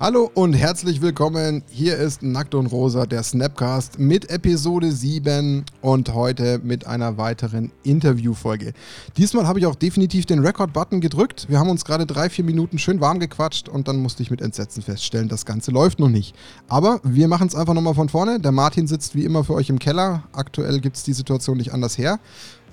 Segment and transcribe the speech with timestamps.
[0.00, 1.64] Hallo und herzlich willkommen.
[1.68, 7.72] Hier ist Nackt und Rosa, der Snapcast mit Episode 7 und heute mit einer weiteren
[7.82, 8.74] Interviewfolge.
[9.16, 11.46] Diesmal habe ich auch definitiv den Record-Button gedrückt.
[11.48, 14.40] Wir haben uns gerade drei, vier Minuten schön warm gequatscht und dann musste ich mit
[14.40, 16.32] Entsetzen feststellen, das Ganze läuft noch nicht.
[16.68, 18.38] Aber wir machen es einfach nochmal von vorne.
[18.38, 20.22] Der Martin sitzt wie immer für euch im Keller.
[20.32, 22.20] Aktuell gibt es die Situation nicht anders her.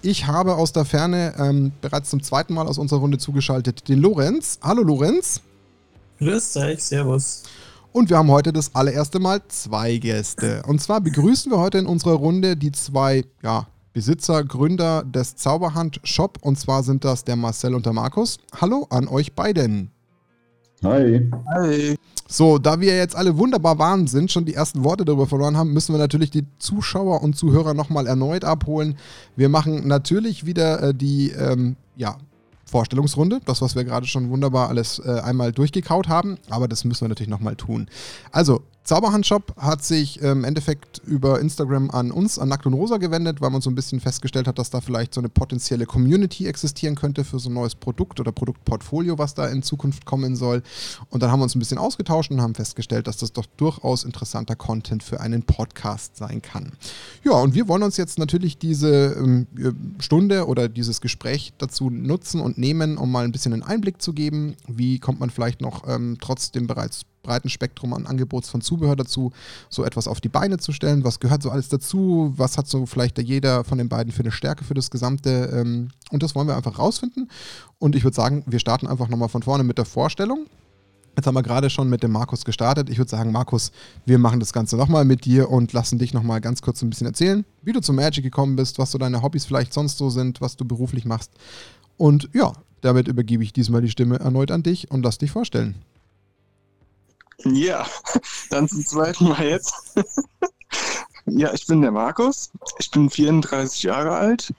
[0.04, 4.00] Ich habe aus der Ferne ähm, bereits zum zweiten Mal aus unserer Runde zugeschaltet den
[4.00, 4.60] Lorenz.
[4.62, 5.42] Hallo Lorenz.
[6.20, 7.44] Grüß euch, Servus.
[7.92, 10.64] Und wir haben heute das allererste Mal zwei Gäste.
[10.66, 16.00] Und zwar begrüßen wir heute in unserer Runde die zwei ja, Besitzer, Gründer des Zauberhand
[16.04, 16.38] Shop.
[16.42, 18.38] Und zwar sind das der Marcel und der Markus.
[18.60, 19.92] Hallo an euch beiden.
[20.84, 21.30] Hi.
[21.54, 21.96] Hi.
[22.28, 25.74] So, da wir jetzt alle wunderbar warm sind, schon die ersten Worte darüber verloren haben,
[25.74, 28.98] müssen wir natürlich die Zuschauer und Zuhörer nochmal erneut abholen.
[29.36, 32.18] Wir machen natürlich wieder äh, die ähm, ja,
[32.66, 33.42] Vorstellungsrunde.
[33.46, 36.38] Das, was wir gerade schon wunderbar alles äh, einmal durchgekaut haben.
[36.50, 37.88] Aber das müssen wir natürlich nochmal tun.
[38.32, 42.98] Also, Zauberhandshop hat sich ähm, im Endeffekt über Instagram an uns, an Nackt und Rosa
[42.98, 46.46] gewendet, weil man so ein bisschen festgestellt hat, dass da vielleicht so eine potenzielle Community
[46.46, 50.62] existieren könnte für so ein neues Produkt oder Produktportfolio, was da in Zukunft kommen soll.
[51.10, 54.04] Und dann haben wir uns ein bisschen ausgetauscht und haben festgestellt, dass das doch durchaus
[54.04, 56.74] interessanter Content für einen Podcast sein kann.
[57.24, 59.48] Ja, und wir wollen uns jetzt natürlich diese ähm,
[60.00, 64.14] Stunde oder dieses Gespräch dazu nutzen und nehmen, um mal ein bisschen einen Einblick zu
[64.14, 64.56] geben.
[64.68, 68.96] Wie kommt man vielleicht noch ähm, trotz dem bereits breiten Spektrum an Angebots von Zubehör
[68.96, 69.32] dazu,
[69.70, 71.04] so etwas auf die Beine zu stellen.
[71.04, 72.34] Was gehört so alles dazu?
[72.38, 75.50] Was hat so vielleicht jeder von den beiden für eine Stärke für das Gesamte?
[75.54, 77.30] Ähm, und das wollen wir einfach rausfinden.
[77.80, 80.46] Und ich würde sagen, wir starten einfach nochmal von vorne mit der Vorstellung.
[81.16, 82.90] Jetzt haben wir gerade schon mit dem Markus gestartet.
[82.90, 83.72] Ich würde sagen, Markus,
[84.06, 87.08] wir machen das Ganze nochmal mit dir und lassen dich nochmal ganz kurz ein bisschen
[87.08, 90.42] erzählen, wie du zum Magic gekommen bist, was so deine Hobbys vielleicht sonst so sind,
[90.42, 91.32] was du beruflich machst.
[91.98, 92.52] Und ja,
[92.82, 95.76] damit übergebe ich diesmal die Stimme erneut an dich und lass dich vorstellen.
[97.44, 97.86] Ja,
[98.50, 99.74] dann zum zweiten Mal jetzt.
[101.26, 102.52] ja, ich bin der Markus.
[102.80, 104.54] Ich bin 34 Jahre alt.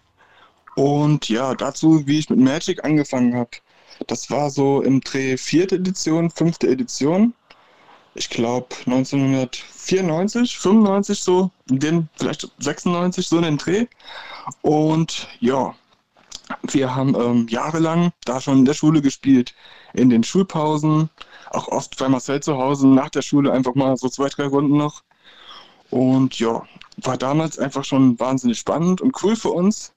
[0.76, 3.50] Und ja, dazu, wie ich mit Magic angefangen habe.
[4.06, 7.32] Das war so im Dreh vierte Edition, fünfte Edition.
[8.14, 13.86] Ich glaube 1994, 95 so, in den, vielleicht 96 so in den Dreh.
[14.62, 15.74] Und ja,
[16.70, 19.54] wir haben ähm, jahrelang da schon in der Schule gespielt,
[19.94, 21.10] in den Schulpausen,
[21.56, 24.76] auch oft bei Marcel zu Hause nach der Schule einfach mal so zwei, drei Runden
[24.76, 25.02] noch.
[25.90, 26.62] Und ja,
[26.98, 29.92] war damals einfach schon wahnsinnig spannend und cool für uns.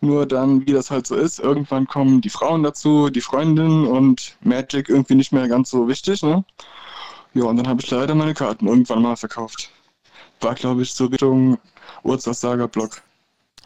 [0.00, 4.36] Nur dann, wie das halt so ist, irgendwann kommen die Frauen dazu, die Freundinnen und
[4.42, 6.22] Magic irgendwie nicht mehr ganz so wichtig.
[6.22, 6.44] Ne?
[7.34, 9.70] Ja, und dann habe ich leider meine Karten irgendwann mal verkauft.
[10.40, 11.58] War, glaube ich, so Richtung
[12.04, 13.02] Urzasager-Block.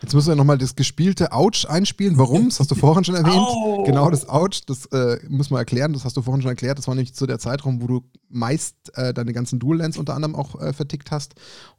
[0.03, 2.19] Jetzt müssen wir nochmal das gespielte Ouch einspielen.
[2.19, 2.49] Warum?
[2.49, 3.33] Das hast du vorhin schon erwähnt.
[3.65, 3.85] Oh.
[3.85, 5.93] Genau, das Ouch, das äh, muss man erklären.
[5.93, 6.79] Das hast du vorhin schon erklärt.
[6.79, 10.35] Das war nämlich zu der Zeitraum, wo du meist äh, deine ganzen Dual-Lens unter anderem
[10.35, 11.35] auch äh, vertickt hast.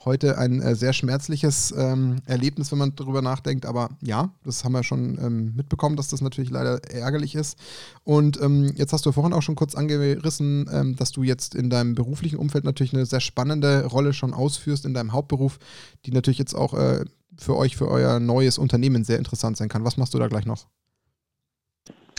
[0.05, 3.65] Heute ein äh, sehr schmerzliches ähm, Erlebnis, wenn man darüber nachdenkt.
[3.65, 7.57] Aber ja, das haben wir schon ähm, mitbekommen, dass das natürlich leider ärgerlich ist.
[8.03, 11.69] Und ähm, jetzt hast du vorhin auch schon kurz angerissen, ähm, dass du jetzt in
[11.69, 15.59] deinem beruflichen Umfeld natürlich eine sehr spannende Rolle schon ausführst in deinem Hauptberuf,
[16.05, 17.05] die natürlich jetzt auch äh,
[17.37, 19.85] für euch, für euer neues Unternehmen sehr interessant sein kann.
[19.85, 20.67] Was machst du da gleich noch?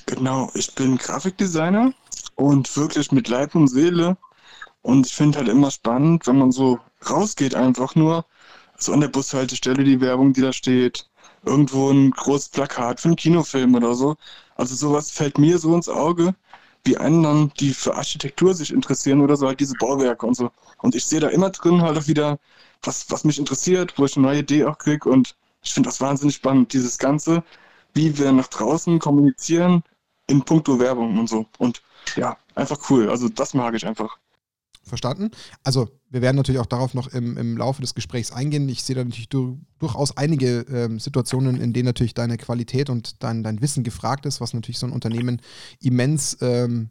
[0.06, 1.92] Genau, ich bin Grafikdesigner
[2.34, 4.16] und wirklich mit Leib und Seele.
[4.82, 8.26] Und ich finde halt immer spannend, wenn man so rausgeht, einfach nur
[8.76, 11.08] so an der Bushaltestelle die Werbung, die da steht,
[11.44, 14.16] irgendwo ein großes Plakat für einen Kinofilm oder so.
[14.56, 16.34] Also sowas fällt mir so ins Auge,
[16.84, 20.50] wie anderen, die für Architektur sich interessieren oder so, halt diese Bauwerke und so.
[20.78, 22.38] Und ich sehe da immer drin halt auch wieder
[22.87, 25.09] was, was mich interessiert, wo ich eine neue Idee auch kriege.
[25.09, 27.43] Und ich finde das wahnsinnig spannend, dieses Ganze,
[27.95, 29.83] wie wir nach draußen kommunizieren
[30.27, 31.47] in puncto Werbung und so.
[31.59, 31.83] Und
[32.17, 33.09] ja, einfach cool.
[33.11, 34.19] Also das mag ich einfach.
[34.83, 35.31] Verstanden?
[35.62, 38.69] Also, wir werden natürlich auch darauf noch im, im Laufe des Gesprächs eingehen.
[38.69, 43.23] Ich sehe da natürlich du, durchaus einige ähm, Situationen, in denen natürlich deine Qualität und
[43.23, 45.41] dein, dein Wissen gefragt ist, was natürlich so ein Unternehmen
[45.81, 46.91] immens ähm,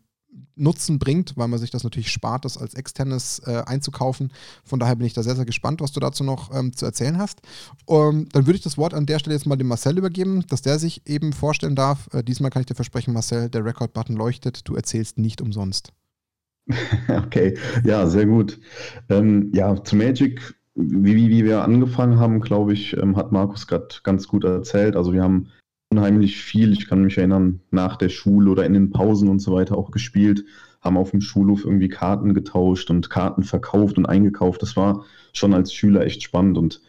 [0.55, 4.31] Nutzen bringt, weil man sich das natürlich spart, das als externes äh, einzukaufen.
[4.63, 7.17] Von daher bin ich da sehr, sehr gespannt, was du dazu noch ähm, zu erzählen
[7.17, 7.41] hast.
[7.85, 10.61] Um, dann würde ich das Wort an der Stelle jetzt mal dem Marcel übergeben, dass
[10.61, 12.07] der sich eben vorstellen darf.
[12.13, 14.67] Äh, diesmal kann ich dir versprechen, Marcel, der Record-Button leuchtet.
[14.67, 15.91] Du erzählst nicht umsonst.
[17.07, 18.59] okay, ja, sehr gut.
[19.09, 23.87] Ähm, ja, zu Magic, wie, wie wir angefangen haben, glaube ich, ähm, hat Markus gerade
[24.03, 24.95] ganz gut erzählt.
[24.95, 25.49] Also wir haben
[25.93, 26.73] unheimlich viel.
[26.73, 29.91] Ich kann mich erinnern, nach der Schule oder in den Pausen und so weiter auch
[29.91, 30.43] gespielt,
[30.81, 34.61] haben auf dem Schulhof irgendwie Karten getauscht und Karten verkauft und eingekauft.
[34.61, 36.57] Das war schon als Schüler echt spannend.
[36.57, 36.81] Und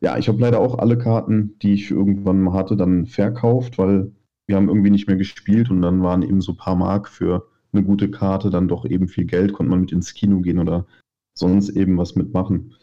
[0.00, 4.10] ja, ich habe leider auch alle Karten, die ich irgendwann mal hatte, dann verkauft, weil
[4.46, 7.46] wir haben irgendwie nicht mehr gespielt und dann waren eben so ein paar Mark für
[7.72, 10.86] eine gute Karte dann doch eben viel Geld, konnte man mit ins Kino gehen oder
[11.34, 12.74] sonst eben was mitmachen.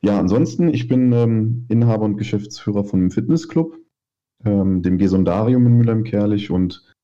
[0.00, 3.76] Ja, ansonsten, ich bin ähm, Inhaber und Geschäftsführer von einem Fitnessclub,
[4.44, 6.94] ähm, dem Gesundarium in Mülheim-Kerlich und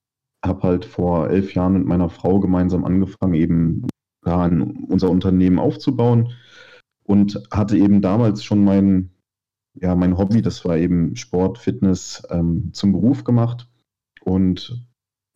[0.45, 3.87] habe halt vor elf Jahren mit meiner Frau gemeinsam angefangen, eben
[4.25, 6.33] ja, unser Unternehmen aufzubauen
[7.05, 9.11] und hatte eben damals schon mein,
[9.75, 13.69] ja, mein Hobby, das war eben Sport, Fitness, ähm, zum Beruf gemacht.
[14.23, 14.87] Und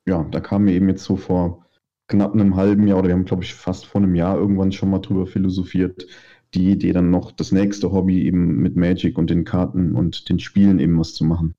[0.06, 1.67] ja, da kam mir eben jetzt so vor
[2.09, 4.91] knapp einem halben Jahr oder wir haben, glaube ich, fast vor einem Jahr irgendwann schon
[4.91, 6.06] mal drüber philosophiert,
[6.53, 10.39] die Idee dann noch das nächste Hobby eben mit Magic und den Karten und den
[10.39, 11.55] Spielen eben was zu machen.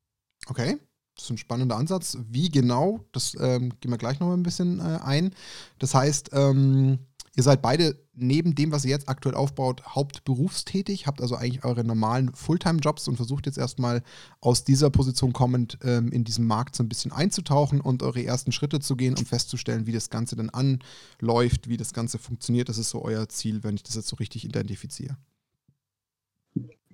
[0.48, 0.78] Okay.
[1.16, 2.18] Das ist ein spannender Ansatz.
[2.30, 5.34] Wie genau, das ähm, gehen wir gleich noch mal ein bisschen äh, ein.
[5.80, 7.00] Das heißt, ähm,
[7.38, 11.86] ihr seid beide neben dem, was ihr jetzt aktuell aufbaut, hauptberufstätig, habt also eigentlich eure
[11.86, 14.04] normalen Fulltime-Jobs und versucht jetzt erstmal
[14.42, 18.52] aus dieser Position kommend ähm, in diesem Markt so ein bisschen einzutauchen und eure ersten
[18.52, 22.68] Schritte zu gehen, um festzustellen, wie das Ganze dann anläuft, wie das Ganze funktioniert.
[22.68, 25.18] Das ist so euer Ziel, wenn ich das jetzt so richtig identifiziere.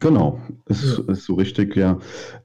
[0.01, 1.13] Genau, ist, ja.
[1.13, 1.99] ist so richtig, ja.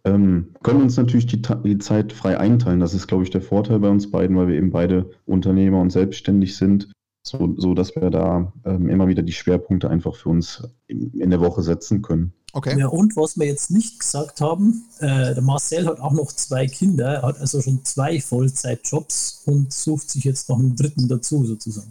[0.05, 2.81] Ähm, können uns natürlich die, die, Zeit frei einteilen.
[2.81, 5.91] Das ist, glaube ich, der Vorteil bei uns beiden, weil wir eben beide Unternehmer und
[5.91, 6.93] selbstständig sind,
[7.27, 11.31] so, so dass wir da ähm, immer wieder die Schwerpunkte einfach für uns in, in,
[11.31, 12.35] der Woche setzen können.
[12.53, 12.79] Okay.
[12.79, 16.67] Ja, und was wir jetzt nicht gesagt haben, äh, der Marcel hat auch noch zwei
[16.67, 21.43] Kinder, er hat also schon zwei Vollzeitjobs und sucht sich jetzt noch einen dritten dazu
[21.45, 21.91] sozusagen.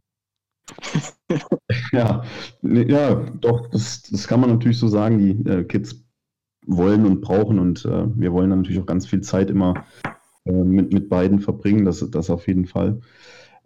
[1.92, 2.24] ja,
[2.62, 5.18] ja, doch, das, das kann man natürlich so sagen.
[5.18, 6.04] Die äh, Kids
[6.66, 9.86] wollen und brauchen und äh, wir wollen natürlich auch ganz viel Zeit immer
[10.46, 13.02] äh, mit, mit beiden verbringen, das, das auf jeden Fall.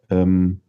[0.10, 0.62] Ähm,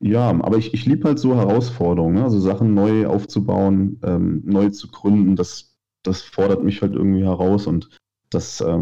[0.00, 2.24] ja, aber ich, ich liebe halt so Herausforderungen, ne?
[2.24, 7.66] also Sachen neu aufzubauen, ähm, neu zu gründen, das, das fordert mich halt irgendwie heraus
[7.66, 7.88] und
[8.30, 8.78] das äh,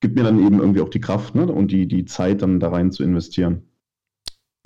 [0.00, 1.46] gibt mir dann eben irgendwie auch die Kraft ne?
[1.46, 3.62] und die, die Zeit dann da rein zu investieren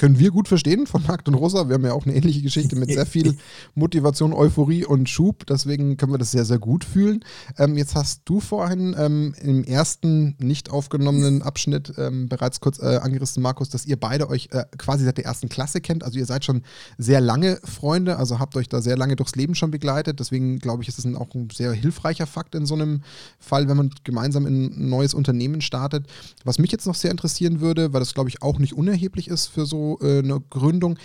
[0.00, 1.69] können wir gut verstehen von Markt und Rosa.
[1.69, 3.37] Wir haben ja auch eine ähnliche Geschichte mit sehr viel
[3.75, 5.44] Motivation, Euphorie und Schub.
[5.44, 7.23] Deswegen können wir das sehr, sehr gut fühlen.
[7.58, 12.97] Ähm, jetzt hast du vorhin ähm, im ersten nicht aufgenommenen Abschnitt ähm, bereits kurz äh,
[12.97, 16.03] angerissen, Markus, dass ihr beide euch äh, quasi seit der ersten Klasse kennt.
[16.03, 16.62] Also ihr seid schon
[16.96, 20.19] sehr lange Freunde, also habt euch da sehr lange durchs Leben schon begleitet.
[20.19, 23.03] Deswegen glaube ich, ist das auch ein sehr hilfreicher Fakt in so einem
[23.38, 26.06] Fall, wenn man gemeinsam in ein neues Unternehmen startet.
[26.43, 29.49] Was mich jetzt noch sehr interessieren würde, weil das glaube ich auch nicht unerheblich ist
[29.49, 30.99] für so äh, eine Gründung.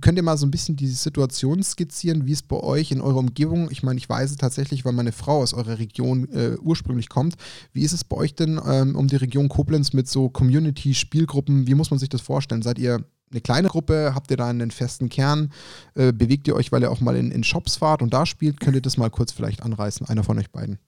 [0.00, 3.18] Könnt ihr mal so ein bisschen die Situation skizzieren, wie es bei euch in eurer
[3.18, 7.08] Umgebung, ich meine, ich weiß es tatsächlich, weil meine Frau aus eurer Region äh, ursprünglich
[7.08, 7.34] kommt.
[7.72, 11.66] Wie ist es bei euch denn ähm, um die Region Koblenz mit so Community-Spielgruppen?
[11.66, 12.62] Wie muss man sich das vorstellen?
[12.62, 14.12] Seid ihr eine kleine Gruppe?
[14.14, 15.52] Habt ihr da einen festen Kern?
[15.94, 18.60] Äh, bewegt ihr euch, weil ihr auch mal in, in Shops fahrt und da spielt?
[18.60, 20.06] Könnt ihr das mal kurz vielleicht anreißen?
[20.06, 20.78] Einer von euch beiden.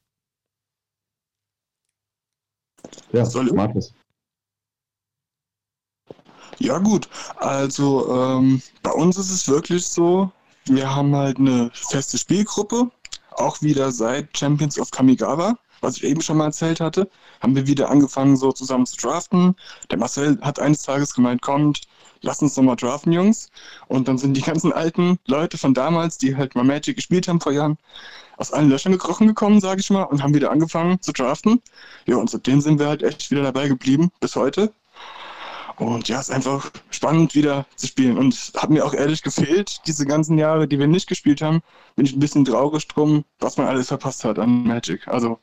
[3.13, 3.53] Ja, soll ich?
[3.53, 3.93] Markus.
[6.59, 10.31] Ja gut, also ähm, bei uns ist es wirklich so,
[10.65, 12.91] wir haben halt eine feste Spielgruppe,
[13.33, 17.11] auch wieder seit Champions of Kamigawa, was ich eben schon mal erzählt hatte,
[17.41, 19.55] haben wir wieder angefangen so zusammen zu draften.
[19.91, 21.83] Der Marcel hat eines Tages gemeint, kommt,
[22.23, 23.51] lass uns doch mal draften, Jungs.
[23.89, 27.41] Und dann sind die ganzen alten Leute von damals, die halt mal Magic gespielt haben
[27.41, 27.77] vor Jahren,
[28.39, 31.61] aus allen Löchern gekrochen gekommen, sage ich mal, und haben wieder angefangen zu draften.
[32.07, 34.73] Ja, und seitdem sind wir halt echt wieder dabei geblieben, bis heute.
[35.79, 38.17] Und ja, es ist einfach spannend wieder zu spielen.
[38.17, 41.61] Und hat mir auch ehrlich gefehlt, diese ganzen Jahre, die wir nicht gespielt haben,
[41.97, 45.07] bin ich ein bisschen traurig drum, was man alles verpasst hat an Magic.
[45.09, 45.39] Also,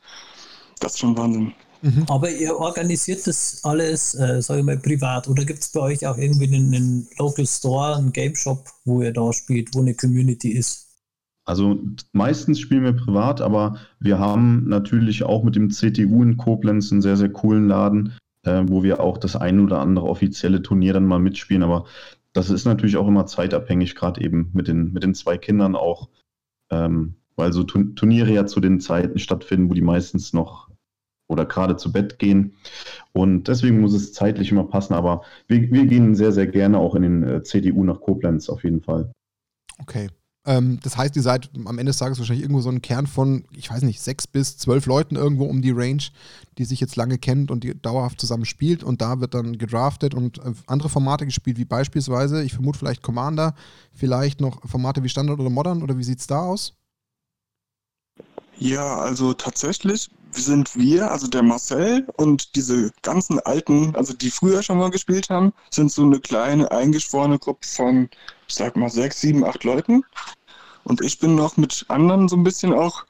[0.79, 1.53] das ist schon Wahnsinn.
[1.83, 2.05] Mhm.
[2.07, 6.07] Aber ihr organisiert das alles, äh, sage ich mal, privat oder gibt es bei euch
[6.07, 9.93] auch irgendwie einen, einen Local Store, einen Game Shop, wo ihr da spielt, wo eine
[9.93, 10.87] Community ist?
[11.45, 11.77] Also
[12.13, 17.01] meistens spielen wir privat, aber wir haben natürlich auch mit dem CTU in Koblenz einen
[17.01, 18.13] sehr, sehr coolen Laden,
[18.43, 21.63] äh, wo wir auch das ein oder andere offizielle Turnier dann mal mitspielen.
[21.63, 21.85] Aber
[22.33, 26.09] das ist natürlich auch immer zeitabhängig, gerade eben mit den, mit den zwei Kindern auch,
[26.71, 30.69] ähm, weil so Turniere ja zu den Zeiten stattfinden, wo die meistens noch
[31.27, 32.53] oder gerade zu Bett gehen.
[33.12, 34.93] Und deswegen muss es zeitlich immer passen.
[34.93, 38.63] Aber wir, wir gehen sehr, sehr gerne auch in den äh, CDU nach Koblenz auf
[38.63, 39.12] jeden Fall.
[39.79, 40.09] Okay.
[40.45, 43.45] Ähm, das heißt, ihr seid am Ende des Tages wahrscheinlich irgendwo so ein Kern von,
[43.55, 46.03] ich weiß nicht, sechs bis zwölf Leuten irgendwo um die Range,
[46.57, 50.13] die sich jetzt lange kennt und die dauerhaft zusammen spielt und da wird dann gedraftet
[50.13, 53.55] und äh, andere Formate gespielt, wie beispielsweise, ich vermute vielleicht Commander,
[53.93, 56.73] vielleicht noch Formate wie Standard oder Modern oder wie sieht es da aus?
[58.57, 60.09] Ja, also tatsächlich
[60.41, 65.29] sind wir, also der Marcel und diese ganzen alten, also die früher schon mal gespielt
[65.29, 68.09] haben, sind so eine kleine eingeschworene Gruppe von,
[68.47, 70.03] ich sag mal, sechs, sieben, acht Leuten.
[70.83, 73.05] Und ich bin noch mit anderen so ein bisschen auch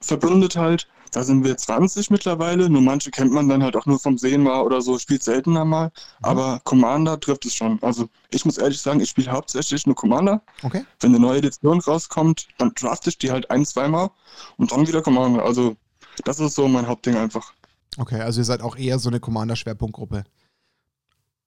[0.00, 0.88] verbündet halt.
[1.12, 4.42] Da sind wir 20 mittlerweile, nur manche kennt man dann halt auch nur vom Sehen
[4.42, 5.86] mal oder so, spielt seltener mal.
[5.86, 5.92] Mhm.
[6.20, 7.82] Aber Commander trifft es schon.
[7.82, 10.42] Also ich muss ehrlich sagen, ich spiele hauptsächlich nur Commander.
[10.62, 10.84] Okay.
[11.00, 14.10] Wenn eine neue Edition rauskommt, dann draft ich die halt ein, zweimal
[14.58, 15.44] und dann wieder Commander.
[15.44, 15.76] Also
[16.24, 17.52] das ist so mein Hauptding einfach.
[17.98, 20.24] Okay, also ihr seid auch eher so eine Commander-Schwerpunktgruppe.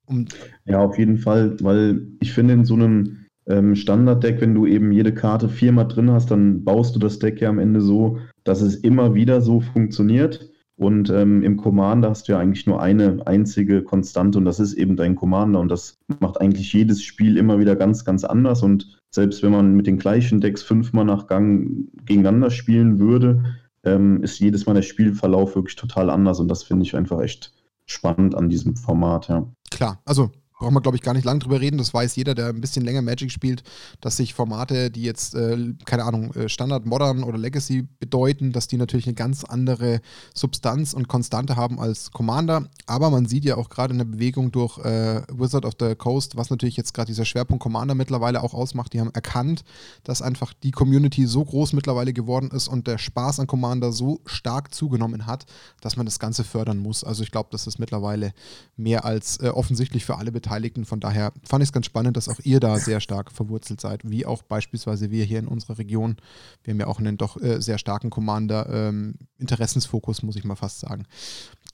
[0.05, 0.25] Um
[0.65, 4.91] ja, auf jeden Fall, weil ich finde, in so einem ähm, Standard-Deck, wenn du eben
[4.91, 8.61] jede Karte viermal drin hast, dann baust du das Deck ja am Ende so, dass
[8.61, 10.49] es immer wieder so funktioniert.
[10.75, 14.75] Und ähm, im Commander hast du ja eigentlich nur eine einzige Konstante und das ist
[14.75, 15.59] eben dein Commander.
[15.59, 18.63] Und das macht eigentlich jedes Spiel immer wieder ganz, ganz anders.
[18.63, 23.43] Und selbst wenn man mit den gleichen Decks fünfmal nach Gang gegeneinander spielen würde,
[23.83, 26.39] ähm, ist jedes Mal der Spielverlauf wirklich total anders.
[26.39, 27.53] Und das finde ich einfach echt
[27.85, 29.47] spannend an diesem Format, ja.
[29.71, 31.77] Klar, also brauchen wir, glaube ich, gar nicht lange drüber reden.
[31.77, 33.63] Das weiß jeder, der ein bisschen länger Magic spielt,
[34.01, 38.67] dass sich Formate, die jetzt, äh, keine Ahnung, äh, Standard, Modern oder Legacy bedeuten, dass
[38.67, 40.01] die natürlich eine ganz andere
[40.35, 42.69] Substanz und Konstante haben als Commander.
[42.85, 46.35] Aber man sieht ja auch gerade in der Bewegung durch äh, Wizard of the Coast,
[46.35, 48.91] was natürlich jetzt gerade dieser Schwerpunkt Commander mittlerweile auch ausmacht.
[48.91, 49.63] Die haben erkannt,
[50.03, 54.19] dass einfach die Community so groß mittlerweile geworden ist und der Spaß an Commander so
[54.25, 55.45] stark zugenommen hat,
[55.79, 57.05] dass man das Ganze fördern muss.
[57.05, 58.33] Also ich glaube, das ist mittlerweile
[58.75, 60.85] mehr als äh, offensichtlich für alle Beteiligten Beteiligten.
[60.85, 64.09] Von daher fand ich es ganz spannend, dass auch ihr da sehr stark verwurzelt seid,
[64.09, 66.17] wie auch beispielsweise wir hier in unserer Region.
[66.63, 70.79] Wir haben ja auch einen doch äh, sehr starken Commander, ähm, muss ich mal fast
[70.79, 71.05] sagen.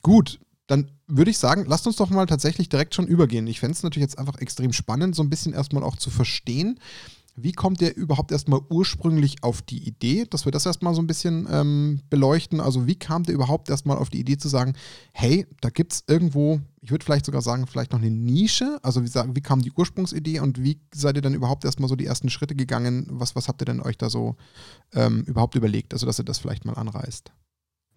[0.02, 3.48] Gut, dann würde ich sagen, lasst uns doch mal tatsächlich direkt schon übergehen.
[3.48, 6.80] Ich fände es natürlich jetzt einfach extrem spannend, so ein bisschen erstmal auch zu verstehen,
[7.38, 11.08] wie kommt ihr überhaupt erstmal ursprünglich auf die Idee, dass wir das erstmal so ein
[11.08, 12.62] bisschen ähm, beleuchten?
[12.62, 14.74] Also, wie kam der überhaupt erstmal auf die Idee zu sagen,
[15.12, 18.80] hey, da gibt es irgendwo, ich würde vielleicht sogar sagen, vielleicht noch eine Nische?
[18.84, 22.06] Also, wie, wie kam die Ursprungsidee und wie seid ihr dann überhaupt erstmal so die
[22.06, 23.08] ersten Schritte gegangen?
[23.10, 24.36] Was, was habt ihr denn euch da so
[24.94, 25.94] ähm, überhaupt überlegt?
[25.94, 27.34] Also, dass ihr das vielleicht mal anreißt.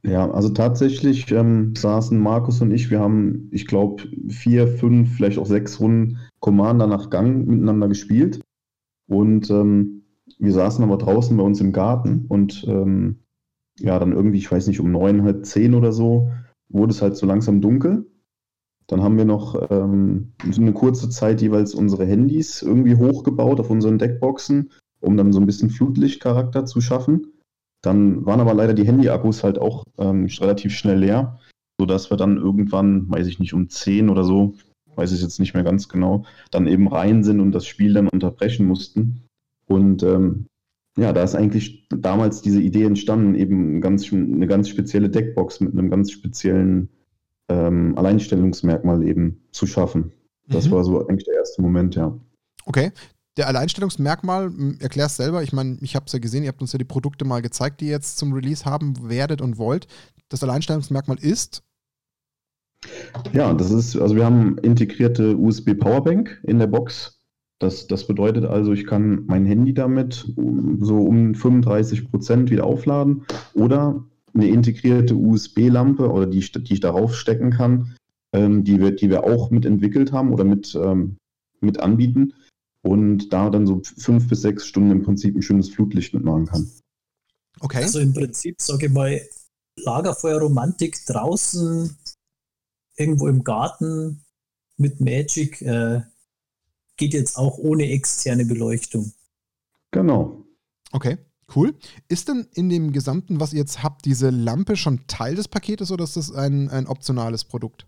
[0.05, 5.39] Ja, also tatsächlich ähm, saßen Markus und ich, wir haben, ich glaube, vier, fünf, vielleicht
[5.39, 8.41] auch sechs Runden Commander nach Gang miteinander gespielt.
[9.09, 10.03] Und ähm,
[10.39, 13.21] wir saßen aber draußen bei uns im Garten und ähm,
[13.81, 16.31] ja, dann irgendwie, ich weiß nicht, um neun, halb zehn oder so,
[16.69, 18.07] wurde es halt so langsam dunkel.
[18.87, 23.99] Dann haben wir noch ähm, eine kurze Zeit jeweils unsere Handys irgendwie hochgebaut auf unseren
[23.99, 27.33] Deckboxen, um dann so ein bisschen Flutlichtcharakter zu schaffen.
[27.83, 31.39] Dann waren aber leider die Handy-Akkus halt auch ähm, relativ schnell leer,
[31.79, 34.55] sodass wir dann irgendwann, weiß ich nicht, um zehn oder so,
[34.99, 38.09] weiß ich jetzt nicht mehr ganz genau, dann eben rein sind und das Spiel dann
[38.09, 39.23] unterbrechen mussten.
[39.67, 40.47] Und ähm,
[40.99, 45.73] ja, da ist eigentlich damals diese Idee entstanden, eben ganz, eine ganz spezielle Deckbox mit
[45.73, 46.89] einem ganz speziellen
[47.49, 50.13] ähm, Alleinstellungsmerkmal eben zu schaffen.
[50.49, 50.71] Das mhm.
[50.73, 52.19] war so eigentlich der erste Moment, ja.
[52.67, 52.91] Okay.
[53.37, 54.51] Der Alleinstellungsmerkmal,
[54.81, 55.45] erklär's selber.
[55.45, 57.81] Ich meine, ich habe es ja gesehen, ihr habt uns ja die Produkte mal gezeigt,
[57.81, 59.87] die ihr jetzt zum Release haben werdet und wollt.
[60.29, 61.63] Das Alleinstellungsmerkmal ist,
[63.33, 67.21] ja, das ist, also wir haben integrierte USB Powerbank in der Box.
[67.61, 70.33] Das, das bedeutet also, ich kann mein Handy damit
[70.81, 77.17] so um 35 Prozent wieder aufladen oder eine integrierte USB-Lampe oder die, die ich darauf
[77.17, 77.97] stecken kann,
[78.33, 81.17] ähm, die, wir, die wir auch mit entwickelt haben oder mit, ähm,
[81.61, 82.35] mit anbieten
[82.83, 86.71] und da dann so fünf bis sechs Stunden im Prinzip ein schönes Flutlicht mitmachen kann.
[87.61, 87.79] Okay.
[87.79, 89.21] Also im Prinzip, sage ich mal,
[89.77, 91.97] Lagerfeuerromantik draußen
[92.99, 94.25] irgendwo im Garten
[94.77, 96.03] mit Magic äh,
[96.97, 99.13] geht jetzt auch ohne externe Beleuchtung.
[99.91, 100.45] Genau.
[100.93, 101.19] Okay,
[101.55, 101.75] cool.
[102.09, 105.91] Ist denn in dem Gesamten, was ihr jetzt habt, diese Lampe schon Teil des Paketes
[105.91, 107.87] oder ist das ein, ein optionales Produkt?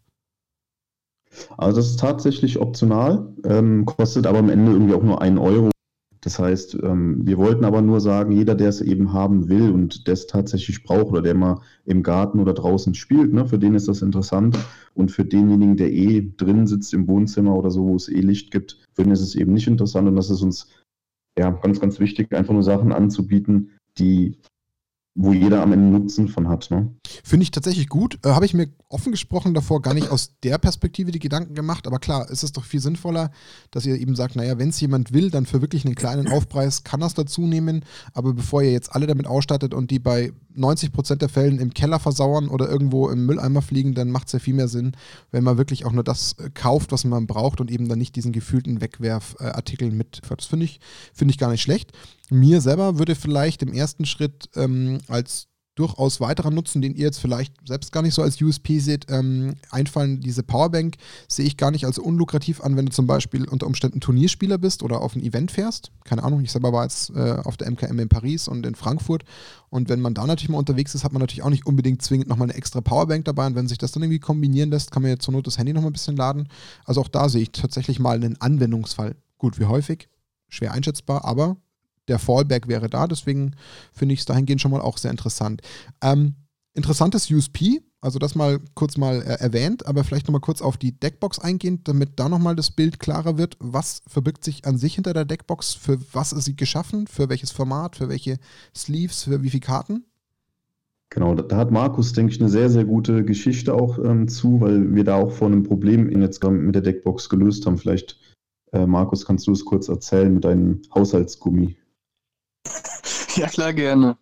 [1.56, 5.70] Also das ist tatsächlich optional, ähm, kostet aber am Ende irgendwie auch nur einen Euro.
[6.22, 10.06] Das heißt, ähm, wir wollten aber nur sagen, jeder, der es eben haben will und
[10.06, 13.88] es tatsächlich braucht oder der mal im Garten oder draußen spielt, ne, für den ist
[13.88, 14.58] das interessant.
[14.94, 18.50] Und für denjenigen, der eh drin sitzt im Wohnzimmer oder so, wo es eh Licht
[18.50, 20.08] gibt, für den ist es eben nicht interessant.
[20.08, 20.68] Und das ist uns
[21.38, 24.36] ja ganz, ganz wichtig, einfach nur Sachen anzubieten, die
[25.22, 26.70] wo jeder am Ende Nutzen von hat.
[26.70, 26.88] Ne?
[27.22, 28.18] Finde ich tatsächlich gut.
[28.24, 31.86] Äh, Habe ich mir offen gesprochen davor gar nicht aus der Perspektive die Gedanken gemacht,
[31.86, 33.30] aber klar, ist es doch viel sinnvoller,
[33.70, 36.84] dass ihr eben sagt, naja, wenn es jemand will, dann für wirklich einen kleinen Aufpreis
[36.84, 37.84] kann das dazu nehmen,
[38.14, 41.74] aber bevor ihr jetzt alle damit ausstattet und die bei 90 Prozent der Fällen im
[41.74, 44.92] Keller versauern oder irgendwo im Mülleimer fliegen, dann macht es ja viel mehr Sinn,
[45.30, 48.16] wenn man wirklich auch nur das äh, kauft, was man braucht und eben dann nicht
[48.16, 50.40] diesen gefühlten Wegwerfartikel mitführt.
[50.40, 50.80] Das finde ich,
[51.12, 51.92] find ich gar nicht schlecht.
[52.30, 55.48] Mir selber würde vielleicht im ersten Schritt ähm, als
[55.80, 59.54] durchaus weiterer Nutzen, den ihr jetzt vielleicht selbst gar nicht so als USP seht, ähm,
[59.70, 60.20] einfallen.
[60.20, 60.96] Diese Powerbank
[61.26, 64.82] sehe ich gar nicht als unlukrativ an, wenn du zum Beispiel unter Umständen Turnierspieler bist
[64.82, 65.90] oder auf ein Event fährst.
[66.04, 69.24] Keine Ahnung, ich selber war jetzt äh, auf der MKM in Paris und in Frankfurt.
[69.70, 72.28] Und wenn man da natürlich mal unterwegs ist, hat man natürlich auch nicht unbedingt zwingend
[72.28, 73.46] nochmal eine extra Powerbank dabei.
[73.46, 75.72] Und wenn sich das dann irgendwie kombinieren lässt, kann man jetzt zur Not das Handy
[75.72, 76.48] nochmal ein bisschen laden.
[76.84, 79.16] Also auch da sehe ich tatsächlich mal einen Anwendungsfall.
[79.38, 80.08] Gut, wie häufig?
[80.48, 81.56] Schwer einschätzbar, aber
[82.10, 83.06] der Fallback wäre da.
[83.06, 83.56] Deswegen
[83.92, 85.62] finde ich es dahingehend schon mal auch sehr interessant.
[86.02, 86.34] Ähm,
[86.74, 90.98] interessantes USP, also das mal kurz mal äh, erwähnt, aber vielleicht nochmal kurz auf die
[90.98, 93.56] Deckbox eingehend, damit da nochmal das Bild klarer wird.
[93.60, 95.74] Was verbirgt sich an sich hinter der Deckbox?
[95.74, 97.06] Für was ist sie geschaffen?
[97.06, 97.96] Für welches Format?
[97.96, 98.38] Für welche
[98.74, 99.24] Sleeves?
[99.24, 100.04] Für wie viele Karten?
[101.12, 104.94] Genau, da hat Markus, denke ich, eine sehr, sehr gute Geschichte auch ähm, zu, weil
[104.94, 107.78] wir da auch vor einem Problem in jetzt mit der Deckbox gelöst haben.
[107.78, 108.16] Vielleicht,
[108.72, 111.76] äh, Markus, kannst du es kurz erzählen mit deinem Haushaltsgummi?
[113.36, 114.16] Ja, klar, gerne.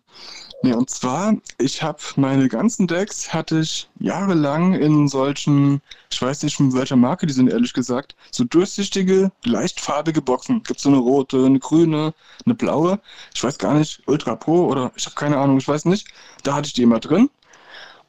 [0.61, 6.43] Nee, und zwar, ich habe meine ganzen Decks, hatte ich jahrelang in solchen, ich weiß
[6.43, 10.61] nicht von welcher Marke die sind, ehrlich gesagt, so durchsichtige, leichtfarbige Boxen.
[10.63, 12.13] Gibt so eine rote, eine grüne,
[12.45, 12.99] eine blaue.
[13.33, 16.09] Ich weiß gar nicht, Ultra Pro oder ich habe keine Ahnung, ich weiß nicht.
[16.43, 17.29] Da hatte ich die immer drin.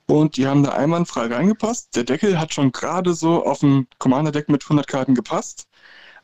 [0.06, 1.94] Und die haben da einwandfrei reingepasst.
[1.96, 5.68] Der Deckel hat schon gerade so auf ein Commander-Deck mit 100 Karten gepasst.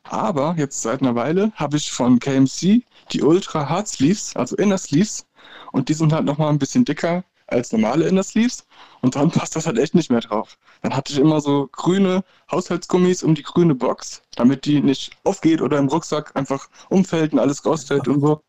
[0.08, 2.82] Aber jetzt seit einer Weile habe ich von KMC
[3.12, 5.26] die Ultra Hard Sleeves, also Inner Sleeves.
[5.72, 8.66] Und die sind halt nochmal ein bisschen dicker als normale Inner Sleeves.
[9.00, 10.58] Und dann passt das halt echt nicht mehr drauf.
[10.82, 15.60] Dann hatte ich immer so grüne Haushaltsgummis um die grüne Box, damit die nicht aufgeht
[15.60, 18.42] oder im Rucksack einfach umfällt und alles rausfällt und so.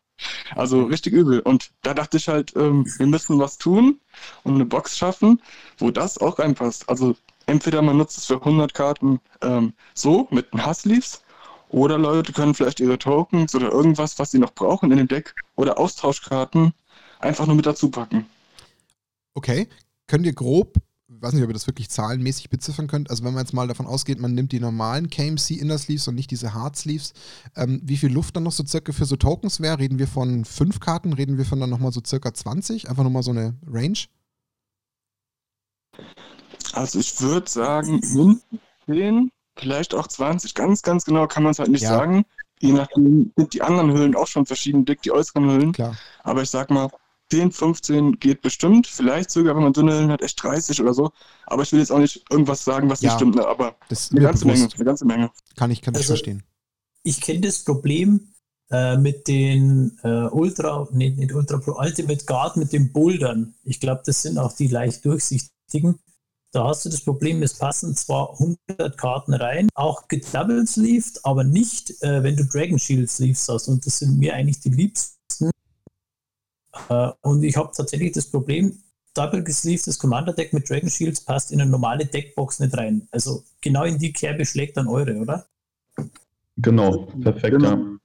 [0.56, 1.40] Also richtig übel.
[1.40, 4.00] Und da dachte ich halt, ähm, wir müssen was tun
[4.42, 5.40] und eine Box schaffen,
[5.78, 6.88] wo das auch reinpasst.
[6.88, 11.22] Also entweder man nutzt es für 100 Karten ähm, so mit den Hassleaves
[11.70, 15.34] oder Leute können vielleicht ihre Tokens oder irgendwas, was sie noch brauchen in dem Deck
[15.56, 16.72] oder Austauschkarten
[17.20, 18.26] einfach nur mit dazu packen.
[19.34, 19.68] Okay.
[20.06, 23.34] Könnt ihr grob, ich weiß nicht, ob ihr das wirklich zahlenmäßig beziffern könnt, also wenn
[23.34, 26.54] man jetzt mal davon ausgeht, man nimmt die normalen KMC Inner Sleeves und nicht diese
[26.54, 27.12] Hard Sleeves,
[27.56, 29.78] ähm, wie viel Luft dann noch so circa für so Tokens wäre?
[29.78, 31.12] Reden wir von fünf Karten?
[31.12, 32.88] Reden wir von dann nochmal so circa 20?
[32.88, 33.98] Einfach nochmal so eine Range?
[36.72, 38.02] Also ich würde sagen,
[38.86, 41.90] 10 vielleicht auch 20, ganz, ganz genau kann man es halt nicht ja.
[41.90, 42.24] sagen.
[42.60, 45.72] Je nachdem sind die anderen Hüllen auch schon verschieden dick, die äußeren Hüllen.
[45.72, 45.96] Klar.
[46.24, 46.90] Aber ich sag mal,
[47.30, 48.86] 10, 15 geht bestimmt.
[48.86, 51.12] Vielleicht sogar, wenn man dünne Hüllen hat, echt 30 oder so.
[51.46, 53.36] Aber ich will jetzt auch nicht irgendwas sagen, was ja, nicht stimmt.
[53.36, 53.46] Ne?
[53.46, 54.44] Aber eine ganze bewusst.
[54.44, 55.30] Menge, eine ganze Menge.
[55.56, 56.42] Kann ich, kann also, ich verstehen.
[57.02, 58.32] Ich kenne das Problem
[58.70, 63.54] äh, mit den äh, Ultra, nee, nicht Ultra Pro, Ultimate Guard mit den Bouldern.
[63.62, 65.98] Ich glaube, das sind auch die leicht durchsichtigen.
[66.50, 71.44] Da hast du das Problem, es passen zwar 100 Karten rein, auch gedouble sleeved, aber
[71.44, 73.68] nicht, äh, wenn du Dragon Shield Sleeves hast.
[73.68, 75.50] Und das sind mir eigentlich die liebsten.
[76.88, 78.82] Äh, und ich habe tatsächlich das Problem,
[79.14, 83.06] double gesleevedes Commander Deck mit Dragon Shields passt in eine normale Deckbox nicht rein.
[83.10, 85.46] Also genau in die Kerbe schlägt dann eure, oder?
[86.56, 87.70] Genau, perfekt, genau.
[87.70, 87.98] ja.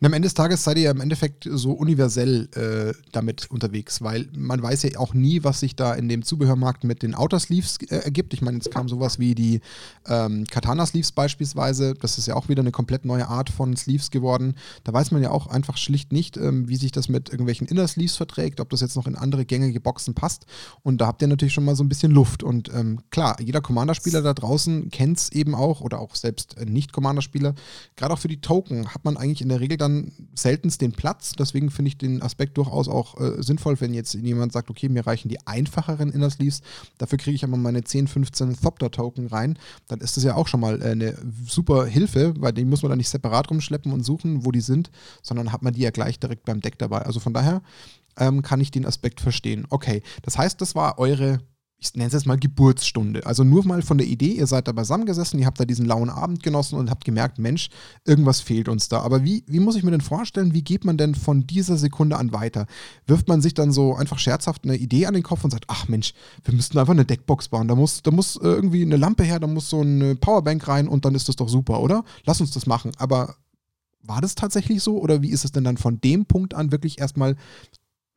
[0.00, 4.00] Und am Ende des Tages seid ihr ja im Endeffekt so universell äh, damit unterwegs,
[4.00, 7.40] weil man weiß ja auch nie, was sich da in dem Zubehörmarkt mit den Outer
[7.40, 8.32] Sleeves äh, ergibt.
[8.32, 9.60] Ich meine, jetzt kam sowas wie die
[10.06, 11.94] ähm, Katana Sleeves beispielsweise.
[11.94, 14.54] Das ist ja auch wieder eine komplett neue Art von Sleeves geworden.
[14.84, 17.88] Da weiß man ja auch einfach schlicht nicht, ähm, wie sich das mit irgendwelchen Inner
[17.88, 20.46] Sleeves verträgt, ob das jetzt noch in andere gängige Boxen passt.
[20.84, 22.44] Und da habt ihr natürlich schon mal so ein bisschen Luft.
[22.44, 26.66] Und ähm, klar, jeder Commander-Spieler da draußen kennt es eben auch oder auch selbst äh,
[26.66, 27.56] Nicht-Commander-Spieler.
[27.96, 30.92] Gerade auch für die Token hat man eigentlich in der Regel dann dann seltenst den
[30.92, 31.32] Platz.
[31.38, 35.06] Deswegen finde ich den Aspekt durchaus auch äh, sinnvoll, wenn jetzt jemand sagt, okay, mir
[35.06, 36.62] reichen die einfacheren Inner Sleeves,
[36.98, 39.58] dafür kriege ich aber meine 10, 15 Thopter-Token rein.
[39.88, 42.90] Dann ist das ja auch schon mal äh, eine super Hilfe, weil die muss man
[42.90, 44.90] dann nicht separat rumschleppen und suchen, wo die sind,
[45.22, 47.02] sondern hat man die ja gleich direkt beim Deck dabei.
[47.02, 47.62] Also von daher
[48.18, 49.66] ähm, kann ich den Aspekt verstehen.
[49.70, 51.40] Okay, das heißt, das war eure
[51.80, 53.24] ich nenne es jetzt mal Geburtsstunde.
[53.24, 56.10] Also nur mal von der Idee, ihr seid da beisammengesessen, ihr habt da diesen lauen
[56.10, 57.68] Abend genossen und habt gemerkt, Mensch,
[58.04, 59.00] irgendwas fehlt uns da.
[59.00, 62.16] Aber wie, wie muss ich mir denn vorstellen, wie geht man denn von dieser Sekunde
[62.16, 62.66] an weiter?
[63.06, 65.86] Wirft man sich dann so einfach scherzhaft eine Idee an den Kopf und sagt, ach
[65.86, 67.68] Mensch, wir müssten einfach eine Deckbox bauen.
[67.68, 70.88] Da muss, da muss äh, irgendwie eine Lampe her, da muss so eine Powerbank rein
[70.88, 72.04] und dann ist das doch super, oder?
[72.24, 72.90] Lass uns das machen.
[72.98, 73.36] Aber
[74.02, 76.98] war das tatsächlich so oder wie ist es denn dann von dem Punkt an wirklich
[76.98, 77.36] erstmal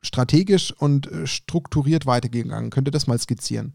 [0.04, 2.70] strategisch und äh, strukturiert weitergegangen?
[2.70, 3.74] Könnt ihr das mal skizzieren?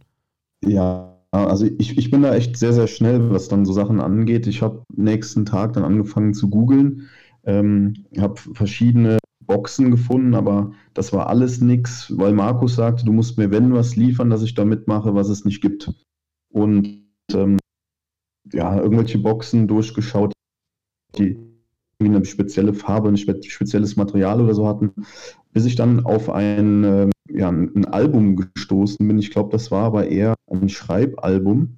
[0.63, 4.47] Ja, also ich, ich bin da echt sehr, sehr schnell, was dann so Sachen angeht.
[4.47, 7.09] Ich habe nächsten Tag dann angefangen zu googeln,
[7.43, 13.37] ähm, habe verschiedene Boxen gefunden, aber das war alles nichts, weil Markus sagte, du musst
[13.37, 15.91] mir wenn was liefern, dass ich da mitmache, was es nicht gibt.
[16.49, 17.57] Und ähm,
[18.51, 20.33] ja, irgendwelche Boxen durchgeschaut,
[21.17, 21.37] die
[21.99, 24.93] eine spezielle Farbe, ein spezielles Material oder so hatten,
[25.57, 29.17] bis ich dann auf ein äh, ja, ein Album gestoßen bin.
[29.17, 31.77] Ich glaube, das war aber eher ein Schreibalbum,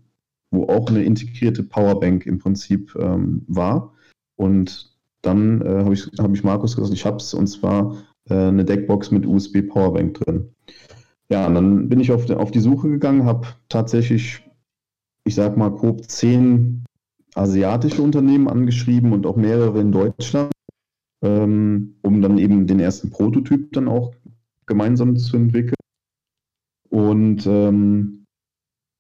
[0.52, 3.94] wo auch eine integrierte Powerbank im Prinzip ähm, war.
[4.36, 7.96] Und dann äh, habe ich, hab ich Markus gesagt, ich habe es und zwar
[8.30, 10.50] äh, eine Deckbox mit USB Powerbank drin.
[11.30, 14.44] Ja, und dann bin ich auf, auf die Suche gegangen, habe tatsächlich,
[15.24, 16.84] ich sag mal, grob zehn
[17.34, 20.52] asiatische Unternehmen angeschrieben und auch mehrere in Deutschland,
[21.22, 24.14] ähm, um dann eben den ersten Prototyp dann auch
[24.66, 25.76] gemeinsam zu entwickeln.
[26.90, 28.26] Und ähm,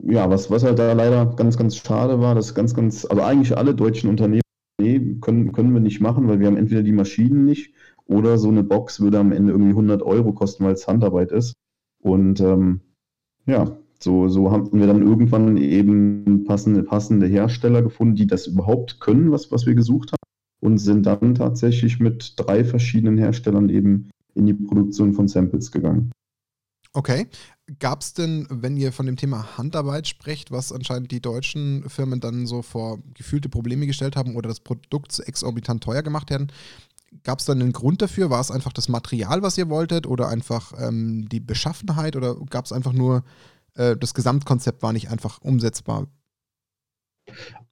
[0.03, 3.57] ja, was, was halt da leider ganz, ganz schade war, dass ganz, ganz, also eigentlich
[3.57, 4.41] alle deutschen Unternehmen,
[4.79, 7.73] nee, können, können wir nicht machen, weil wir haben entweder die Maschinen nicht
[8.05, 11.53] oder so eine Box würde am Ende irgendwie 100 Euro kosten, weil es Handarbeit ist.
[12.01, 12.81] Und ähm,
[13.45, 18.99] ja, so, so haben wir dann irgendwann eben passende, passende Hersteller gefunden, die das überhaupt
[18.99, 20.18] können, was, was wir gesucht haben.
[20.61, 26.11] Und sind dann tatsächlich mit drei verschiedenen Herstellern eben in die Produktion von Samples gegangen.
[26.93, 27.27] Okay.
[27.77, 32.19] Gab es denn, wenn ihr von dem Thema Handarbeit sprecht, was anscheinend die deutschen Firmen
[32.19, 36.51] dann so vor gefühlte Probleme gestellt haben oder das Produkt exorbitant teuer gemacht werden,
[37.23, 38.31] gab es dann einen Grund dafür?
[38.31, 42.65] War es einfach das Material, was ihr wolltet oder einfach ähm, die Beschaffenheit oder gab
[42.65, 43.23] es einfach nur,
[43.75, 46.07] äh, das Gesamtkonzept war nicht einfach umsetzbar?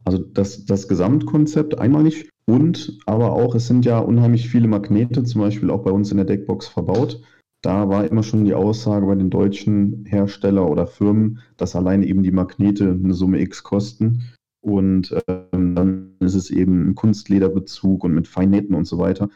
[0.07, 5.25] Also das, das Gesamtkonzept einmal nicht und aber auch, es sind ja unheimlich viele Magnete,
[5.25, 7.21] zum Beispiel auch bei uns in der Deckbox verbaut.
[7.61, 12.23] Da war immer schon die Aussage bei den deutschen Hersteller oder Firmen, dass alleine eben
[12.23, 14.23] die Magnete eine Summe X kosten.
[14.61, 19.27] Und ähm, dann ist es eben ein Kunstlederbezug und mit Feinnähten und so weiter.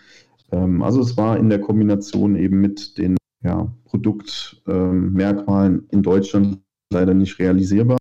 [0.53, 6.59] Ähm, also es war in der Kombination eben mit den ja, Produktmerkmalen ähm, in Deutschland
[6.93, 7.97] leider nicht realisierbar.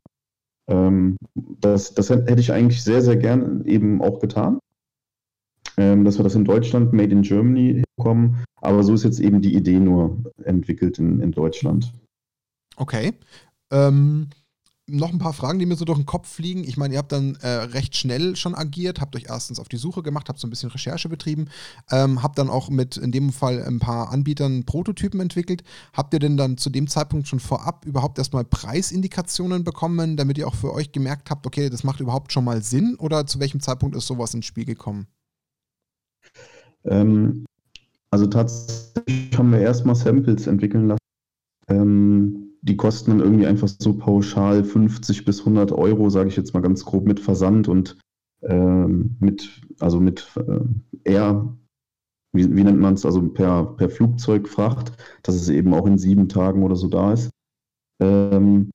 [0.70, 4.60] Ähm, das, das hätte ich eigentlich sehr, sehr gern eben auch getan
[5.80, 8.44] ähm, dass wir das in Deutschland, Made in Germany, hinkommen.
[8.60, 11.92] Aber so ist jetzt eben die Idee nur entwickelt in, in Deutschland.
[12.76, 13.14] Okay.
[13.70, 14.28] Ähm,
[14.90, 16.64] noch ein paar Fragen, die mir so durch den Kopf fliegen.
[16.64, 19.76] Ich meine, ihr habt dann äh, recht schnell schon agiert, habt euch erstens auf die
[19.76, 21.48] Suche gemacht, habt so ein bisschen Recherche betrieben,
[21.90, 25.62] ähm, habt dann auch mit in dem Fall ein paar Anbietern Prototypen entwickelt.
[25.92, 30.48] Habt ihr denn dann zu dem Zeitpunkt schon vorab überhaupt erstmal Preisindikationen bekommen, damit ihr
[30.48, 33.60] auch für euch gemerkt habt, okay, das macht überhaupt schon mal Sinn oder zu welchem
[33.60, 35.06] Zeitpunkt ist sowas ins Spiel gekommen?
[36.84, 37.44] Ähm,
[38.10, 40.98] also tatsächlich haben wir erstmal Samples entwickeln lassen.
[41.68, 46.54] Ähm, die kosten dann irgendwie einfach so pauschal 50 bis 100 Euro, sage ich jetzt
[46.54, 47.98] mal ganz grob, mit Versand und
[48.42, 50.60] ähm, mit, also mit äh,
[51.04, 51.56] Air,
[52.32, 54.92] wie, wie nennt man es, also per, per Flugzeugfracht,
[55.22, 57.30] dass es eben auch in sieben Tagen oder so da ist.
[58.00, 58.70] Ähm,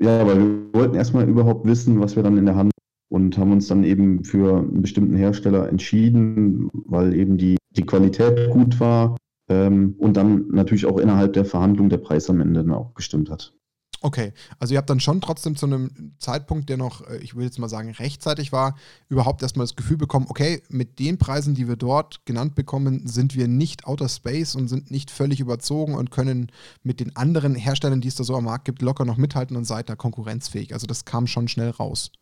[0.00, 2.70] ja, weil wir wollten erstmal überhaupt wissen, was wir dann in der Hand
[3.10, 8.50] und haben uns dann eben für einen bestimmten Hersteller entschieden, weil eben die, die Qualität
[8.50, 9.16] gut war
[9.48, 13.30] ähm, und dann natürlich auch innerhalb der Verhandlung der Preis am Ende dann auch gestimmt
[13.30, 13.52] hat.
[14.00, 17.44] Okay, also ihr habt dann schon trotzdem zu einem Zeitpunkt, der noch, äh, ich will
[17.44, 18.76] jetzt mal sagen, rechtzeitig war,
[19.08, 23.34] überhaupt erstmal das Gefühl bekommen, okay, mit den Preisen, die wir dort genannt bekommen, sind
[23.34, 26.52] wir nicht outer space und sind nicht völlig überzogen und können
[26.84, 29.64] mit den anderen Herstellern, die es da so am Markt gibt, locker noch mithalten und
[29.64, 30.74] seid da konkurrenzfähig.
[30.74, 32.12] Also das kam schon schnell raus.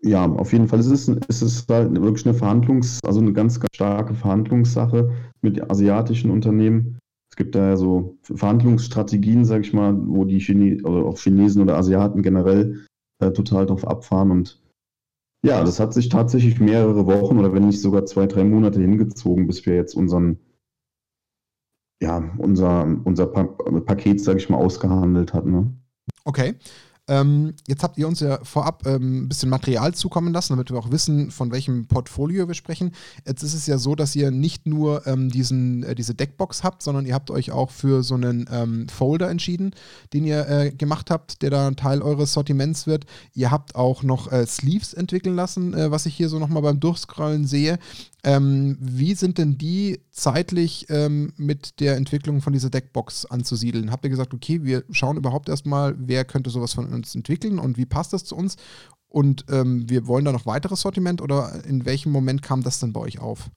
[0.00, 3.58] Ja, auf jeden Fall ist es, ist es halt wirklich eine Verhandlungs-, also eine ganz,
[3.58, 5.10] ganz starke Verhandlungssache
[5.42, 6.98] mit asiatischen Unternehmen.
[7.30, 11.62] Es gibt da ja so Verhandlungsstrategien, sag ich mal, wo die Chine oder auch Chinesen
[11.62, 12.86] oder Asiaten generell
[13.20, 14.30] äh, total drauf abfahren.
[14.30, 14.60] Und
[15.44, 19.46] ja, das hat sich tatsächlich mehrere Wochen oder wenn nicht sogar zwei, drei Monate hingezogen,
[19.46, 20.38] bis wir jetzt unseren,
[22.00, 25.50] ja, unser, unser pa Paket, sag ich mal, ausgehandelt hatten.
[25.50, 25.74] Ne?
[26.24, 26.54] Okay.
[27.08, 30.78] Ähm, jetzt habt ihr uns ja vorab ähm, ein bisschen Material zukommen lassen, damit wir
[30.78, 32.92] auch wissen, von welchem Portfolio wir sprechen.
[33.26, 36.82] Jetzt ist es ja so, dass ihr nicht nur ähm, diesen, äh, diese Deckbox habt,
[36.82, 39.74] sondern ihr habt euch auch für so einen ähm, Folder entschieden,
[40.12, 43.06] den ihr äh, gemacht habt, der da ein Teil eures Sortiments wird.
[43.34, 46.80] Ihr habt auch noch äh, Sleeves entwickeln lassen, äh, was ich hier so nochmal beim
[46.80, 47.78] Durchscrollen sehe.
[48.24, 53.92] Ähm, wie sind denn die zeitlich ähm, mit der Entwicklung von dieser Deckbox anzusiedeln?
[53.92, 57.76] Habt ihr gesagt, okay, wir schauen überhaupt erstmal, wer könnte sowas von uns entwickeln und
[57.76, 58.56] wie passt das zu uns?
[59.08, 62.92] Und ähm, wir wollen da noch weiteres Sortiment oder in welchem Moment kam das denn
[62.92, 63.50] bei euch auf?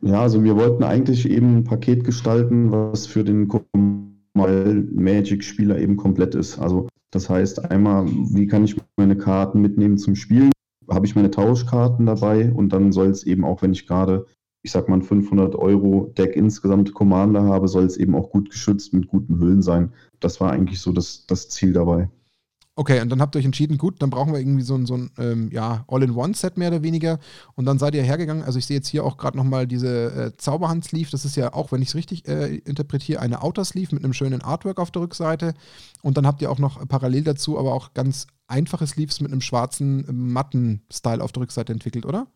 [0.00, 3.48] Ja, also wir wollten eigentlich eben ein Paket gestalten, was für den
[4.34, 6.58] Magic-Spieler eben komplett ist.
[6.58, 10.52] Also das heißt einmal, wie kann ich meine Karten mitnehmen zum Spielen?
[10.90, 14.26] habe ich meine Tauschkarten dabei und dann soll es eben auch, wenn ich gerade,
[14.68, 18.50] ich sag mal, ein 500 Euro Deck insgesamt Commander habe, soll es eben auch gut
[18.50, 19.94] geschützt mit guten Hüllen sein.
[20.20, 22.10] Das war eigentlich so das, das Ziel dabei.
[22.76, 24.94] Okay, und dann habt ihr euch entschieden, gut, dann brauchen wir irgendwie so ein, so
[24.94, 27.18] ein ähm, ja, All-in-One-Set mehr oder weniger.
[27.54, 28.44] Und dann seid ihr hergegangen.
[28.44, 31.08] Also ich sehe jetzt hier auch gerade nochmal diese äh, Zauberhand-Sleeve.
[31.10, 34.42] Das ist ja auch, wenn ich es richtig äh, interpretiere, eine Outer-Sleeve mit einem schönen
[34.42, 35.54] Artwork auf der Rückseite.
[36.02, 39.40] Und dann habt ihr auch noch parallel dazu aber auch ganz einfache Sleeves mit einem
[39.40, 42.28] schwarzen äh, Matten-Style auf der Rückseite entwickelt, oder?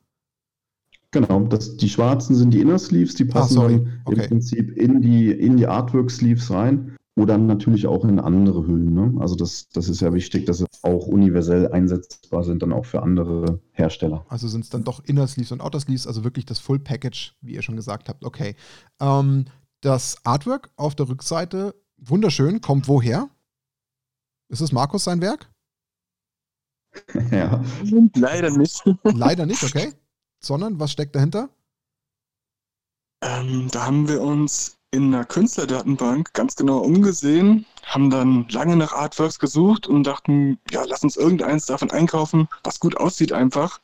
[1.12, 4.22] Genau, das, die schwarzen sind die Inner Sleeves, die ah, passen ah, dann okay.
[4.22, 6.96] im Prinzip in die, in die Artwork-Sleeves rein.
[7.14, 8.94] Oder natürlich auch in andere Hüllen.
[8.94, 9.20] Ne?
[9.20, 13.02] Also das, das ist ja wichtig, dass sie auch universell einsetzbar sind, dann auch für
[13.02, 14.24] andere Hersteller.
[14.30, 17.36] Also sind es dann doch Inner Sleeves und Outer Sleeves, also wirklich das Full Package,
[17.42, 18.24] wie ihr schon gesagt habt.
[18.24, 18.56] Okay.
[18.98, 19.44] Ähm,
[19.82, 23.28] das Artwork auf der Rückseite, wunderschön, kommt woher?
[24.48, 25.50] Ist es Markus sein Werk?
[27.30, 27.62] ja.
[28.14, 28.82] Leider nicht.
[29.04, 29.92] Leider nicht, okay.
[30.44, 31.48] Sondern was steckt dahinter?
[33.22, 38.92] Ähm, da haben wir uns in einer Künstlerdatenbank ganz genau umgesehen, haben dann lange nach
[38.92, 43.80] Artworks gesucht und dachten, ja, lass uns irgendeins davon einkaufen, was gut aussieht einfach.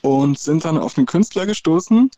[0.00, 2.10] Und sind dann auf einen Künstler gestoßen.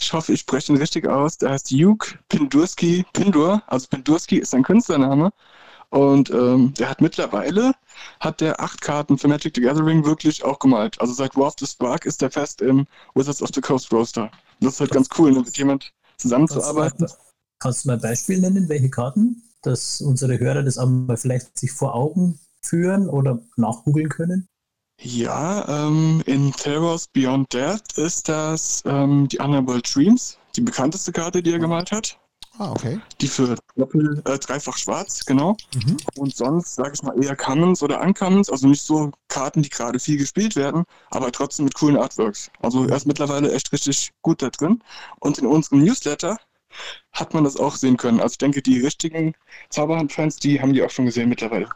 [0.00, 1.38] Ich hoffe, ich spreche ihn richtig aus.
[1.38, 3.62] Der heißt Juk Pindurski Pindur.
[3.68, 5.30] Also Pindurski ist sein Künstlername.
[5.90, 7.72] Und ähm, der hat mittlerweile,
[8.20, 11.00] hat der acht Karten für Magic the Gathering wirklich auch gemalt.
[11.00, 14.30] Also seit War of the Spark ist der fest im Wizards of the Coast Roaster.
[14.60, 17.06] Das ist halt ganz cool, ne, mit jemand zusammenzuarbeiten.
[17.60, 21.72] Kannst du mal ein Beispiel nennen, welche Karten, dass unsere Hörer das einmal vielleicht sich
[21.72, 24.46] vor Augen führen oder nachgoogeln können?
[25.00, 31.42] Ja, ähm, in Terrors Beyond Death ist das ähm, die Underworld Dreams, die bekannteste Karte,
[31.42, 32.18] die er gemalt hat.
[32.58, 33.00] Ah, okay.
[33.20, 35.56] Die für Doppel, äh, dreifach schwarz, genau.
[35.74, 35.96] Mhm.
[36.16, 40.00] Und sonst, sage ich mal, eher Commons oder Uncommons, also nicht so Karten, die gerade
[40.00, 42.50] viel gespielt werden, aber trotzdem mit coolen Artworks.
[42.60, 44.82] Also er ist mittlerweile echt richtig gut da drin.
[45.20, 46.36] Und in unserem Newsletter
[47.12, 48.20] hat man das auch sehen können.
[48.20, 49.34] Also ich denke, die richtigen
[49.70, 51.68] Zauberhand-Fans, die haben die auch schon gesehen mittlerweile.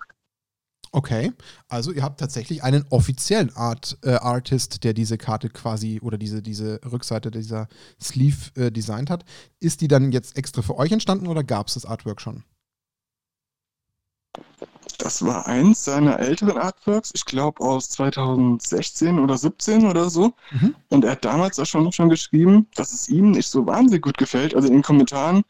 [0.94, 1.33] Okay,
[1.68, 6.42] also ihr habt tatsächlich einen offiziellen Art, äh, Artist, der diese Karte quasi oder diese,
[6.42, 7.68] diese Rückseite dieser
[8.00, 9.24] Sleeve äh, designt hat.
[9.59, 12.44] Ist die dann jetzt extra für euch entstanden oder gab es das Artwork schon?
[14.98, 20.35] Das war eins seiner älteren Artworks, ich glaube aus 2016 oder 17 oder so.
[20.50, 20.74] Mhm.
[20.90, 24.18] Und er hat damals auch schon, schon geschrieben, dass es ihm nicht so wahnsinnig gut
[24.18, 24.55] gefällt.
[24.55, 25.42] Also in den Kommentaren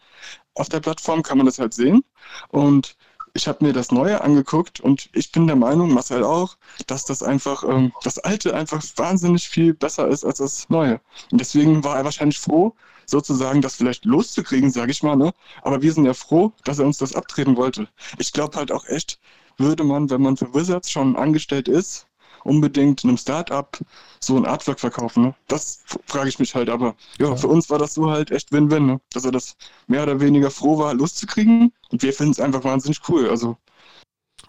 [0.54, 2.04] auf der Plattform kann man das halt sehen.
[2.48, 2.96] Und
[3.34, 7.22] ich habe mir das Neue angeguckt und ich bin der Meinung, Marcel auch, dass das
[7.22, 11.00] einfach, ähm, das Alte einfach wahnsinnig viel besser ist als das Neue.
[11.30, 12.74] Und deswegen war er wahrscheinlich froh,
[13.06, 15.16] sozusagen das vielleicht loszukriegen, sage ich mal.
[15.16, 15.32] Ne?
[15.62, 17.88] Aber wir sind ja froh, dass er uns das abtreten wollte.
[18.18, 19.18] Ich glaube halt auch echt,
[19.56, 22.06] würde man, wenn man für Wizards schon angestellt ist,
[22.44, 23.78] unbedingt einem Startup
[24.20, 25.24] so ein Artwork verkaufen.
[25.24, 25.34] Ne?
[25.48, 26.68] Das frage ich mich halt.
[26.68, 29.00] Aber ja, ja, für uns war das so halt echt Win-Win, ne?
[29.10, 31.72] dass er das mehr oder weniger froh war, Lust zu kriegen.
[31.90, 33.28] Und wir finden es einfach wahnsinnig cool.
[33.28, 33.56] Also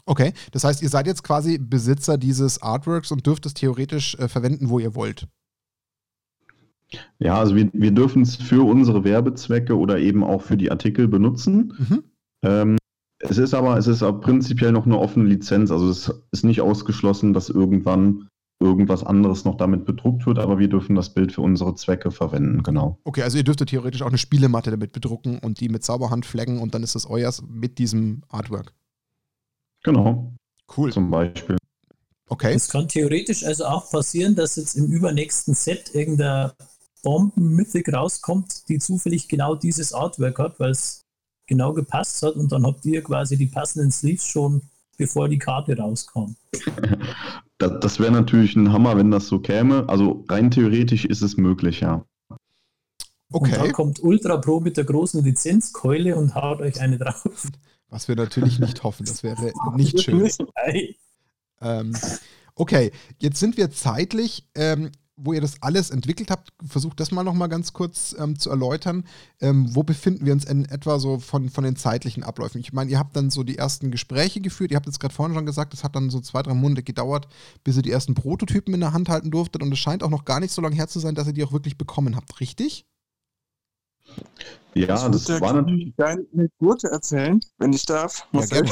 [0.06, 4.28] Okay, das heißt, ihr seid jetzt quasi Besitzer dieses Artworks und dürft es theoretisch äh,
[4.28, 5.28] verwenden, wo ihr wollt.
[7.20, 11.08] Ja, also wir, wir dürfen es für unsere Werbezwecke oder eben auch für die Artikel
[11.08, 11.74] benutzen.
[11.78, 12.04] Mhm.
[12.44, 12.78] Ähm,
[13.30, 15.72] es ist aber, es ist aber prinzipiell noch eine offene Lizenz.
[15.72, 18.28] Also es ist nicht ausgeschlossen, dass irgendwann
[18.60, 22.64] irgendwas anderes noch damit bedruckt wird, aber wir dürfen das Bild für unsere Zwecke verwenden,
[22.64, 22.98] genau.
[23.04, 26.60] Okay, also ihr dürftet theoretisch auch eine Spielematte damit bedrucken und die mit Zauberhand flaggen
[26.60, 28.74] und dann ist es euers mit diesem Artwork.
[29.84, 30.34] Genau.
[30.76, 30.94] Cool.
[30.94, 31.58] Zum Beispiel.
[32.30, 32.54] Okay.
[32.54, 36.52] Es kann theoretisch also auch passieren, dass jetzt im übernächsten Set irgendein
[37.04, 41.03] Bomben-Mythic rauskommt, die zufällig genau dieses Artwork hat, weil es
[41.48, 44.62] genau gepasst hat und dann habt ihr quasi die passenden Sleeves schon,
[44.98, 46.36] bevor die Karte rauskam.
[47.60, 49.88] Das, das wäre natürlich ein Hammer, wenn das so käme.
[49.88, 52.04] Also rein theoretisch ist es möglich, ja.
[53.32, 53.52] Okay.
[53.52, 57.48] Und dann kommt Ultra Pro mit der großen Lizenzkeule und haut euch eine drauf.
[57.90, 60.30] Was wir natürlich nicht hoffen, das wäre nicht schön.
[61.62, 61.96] Ähm,
[62.56, 67.24] okay, jetzt sind wir zeitlich ähm, wo ihr das alles entwickelt habt, versucht das mal
[67.24, 69.06] nochmal ganz kurz ähm, zu erläutern.
[69.42, 72.60] Ähm, wo befinden wir uns in etwa so von, von den zeitlichen Abläufen?
[72.60, 74.72] Ich meine, ihr habt dann so die ersten Gespräche geführt.
[74.72, 77.28] Ihr habt jetzt gerade vorhin schon gesagt, es hat dann so zwei, drei Monate gedauert,
[77.64, 79.62] bis ihr die ersten Prototypen in der Hand halten durftet.
[79.62, 81.44] Und es scheint auch noch gar nicht so lange her zu sein, dass ihr die
[81.44, 82.86] auch wirklich bekommen habt, richtig?
[84.74, 85.94] Ja, das, das war natürlich.
[85.98, 88.28] Eine Anekdote erzählen, wenn ich darf.
[88.32, 88.42] Ja.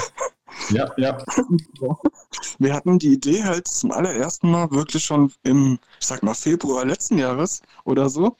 [0.69, 1.17] Ja, ja.
[2.59, 6.85] Wir hatten die Idee halt zum allerersten Mal wirklich schon im, ich sag mal, Februar
[6.85, 8.35] letzten Jahres oder so.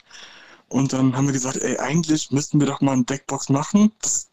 [0.68, 3.92] Und dann haben wir gesagt, ey, eigentlich müssten wir doch mal eine Deckbox machen.
[4.02, 4.30] Das,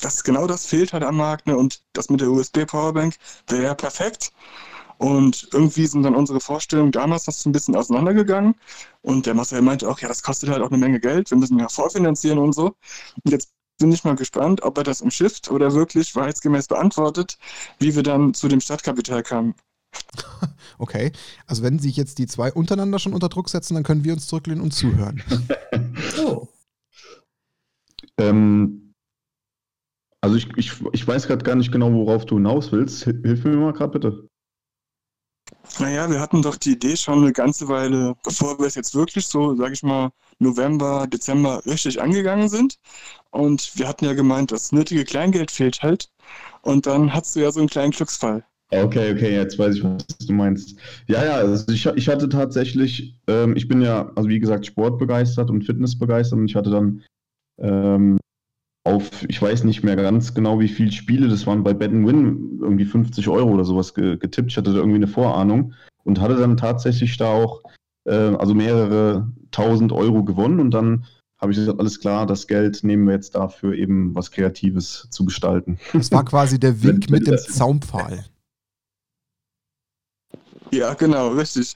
[0.00, 1.56] das genau das fehlt halt am Markt, ne?
[1.56, 3.16] Und das mit der USB-Powerbank
[3.48, 4.32] wäre perfekt.
[4.98, 8.54] Und irgendwie sind dann unsere Vorstellungen damals noch so ein bisschen auseinandergegangen.
[9.02, 11.30] Und der Marcel meinte auch, ja, das kostet halt auch eine Menge Geld.
[11.30, 12.76] Wir müssen ja vorfinanzieren und so.
[13.24, 17.38] Und jetzt bin ich mal gespannt, ob er das im Shift oder wirklich wahrheitsgemäß beantwortet,
[17.78, 19.54] wie wir dann zu dem Stadtkapital kamen.
[20.78, 21.10] Okay,
[21.46, 24.26] also wenn sich jetzt die zwei untereinander schon unter Druck setzen, dann können wir uns
[24.26, 25.22] zurücklehnen und zuhören.
[26.18, 26.48] oh.
[28.18, 28.92] ähm,
[30.20, 33.04] also ich, ich, ich weiß gerade gar nicht genau, worauf du hinaus willst.
[33.04, 34.28] Hilf mir mal gerade bitte.
[35.78, 39.26] Naja, wir hatten doch die Idee schon eine ganze Weile, bevor wir es jetzt wirklich
[39.26, 42.76] so, sag ich mal, November, Dezember richtig angegangen sind.
[43.30, 46.08] Und wir hatten ja gemeint, das nötige Kleingeld fehlt halt.
[46.62, 48.44] Und dann hast du ja so einen kleinen Glücksfall.
[48.70, 50.76] Okay, okay, jetzt weiß ich, was du meinst.
[51.06, 55.50] Ja, ja, also ich, ich hatte tatsächlich, ähm, ich bin ja, also wie gesagt, sportbegeistert
[55.50, 57.04] und fitnessbegeistert und ich hatte dann
[57.60, 58.18] ähm,
[58.84, 62.58] auf, ich weiß nicht mehr ganz genau, wie viele Spiele, das waren bei Bet Win
[62.60, 64.50] irgendwie 50 Euro oder sowas getippt.
[64.50, 67.62] Ich hatte da irgendwie eine Vorahnung und hatte dann tatsächlich da auch
[68.04, 71.06] äh, also mehrere tausend Euro gewonnen und dann
[71.38, 75.24] habe ich gesagt, alles klar, das Geld nehmen wir jetzt dafür eben was Kreatives zu
[75.24, 75.78] gestalten.
[75.92, 78.26] Das war quasi der Wink mit dem Zaumpfahl.
[80.70, 81.72] Ja, genau, richtig.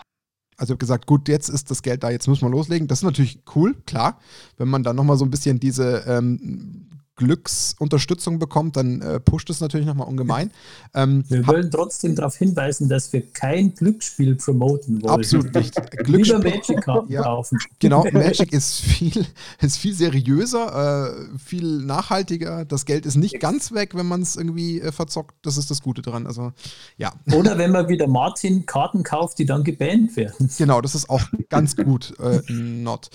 [0.57, 2.87] Also ich habe gesagt, gut, jetzt ist das Geld da, jetzt müssen wir loslegen.
[2.87, 4.19] Das ist natürlich cool, klar.
[4.59, 6.90] Wenn man dann nochmal so ein bisschen diese ähm,
[7.21, 10.51] Glücksunterstützung bekommt, dann äh, pusht es natürlich nochmal ungemein.
[10.95, 15.21] Ähm, wir wollen trotzdem darauf hinweisen, dass wir kein Glücksspiel promoten wollen.
[15.21, 15.75] Absolut nicht.
[15.99, 17.59] Glücksspiel, Magic-Karten ja, kaufen.
[17.79, 19.27] Genau, Magic ist viel,
[19.61, 22.65] ist viel seriöser, äh, viel nachhaltiger.
[22.65, 25.35] Das Geld ist nicht ganz weg, wenn man es irgendwie äh, verzockt.
[25.43, 26.27] Das ist das Gute dran.
[26.27, 26.53] Also,
[26.97, 27.13] ja.
[27.35, 30.49] Oder wenn man wieder Martin Karten kauft, die dann gebannt werden.
[30.57, 32.15] Genau, das ist auch ganz gut.
[32.19, 33.11] Äh, not.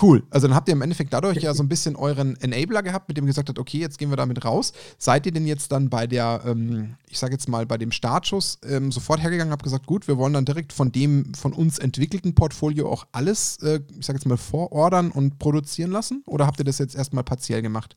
[0.00, 0.22] Cool.
[0.30, 3.18] Also dann habt ihr im Endeffekt dadurch ja so ein bisschen euren Enabler gehabt, mit
[3.18, 4.72] dem ihr gesagt habt, okay, jetzt gehen wir damit raus.
[4.96, 8.58] Seid ihr denn jetzt dann bei der, ähm, ich sage jetzt mal, bei dem Startschuss
[8.66, 12.34] ähm, sofort hergegangen, habt gesagt, gut, wir wollen dann direkt von dem von uns entwickelten
[12.34, 16.22] Portfolio auch alles, äh, ich sage jetzt mal, vorordern und produzieren lassen?
[16.26, 17.96] Oder habt ihr das jetzt erstmal partiell gemacht?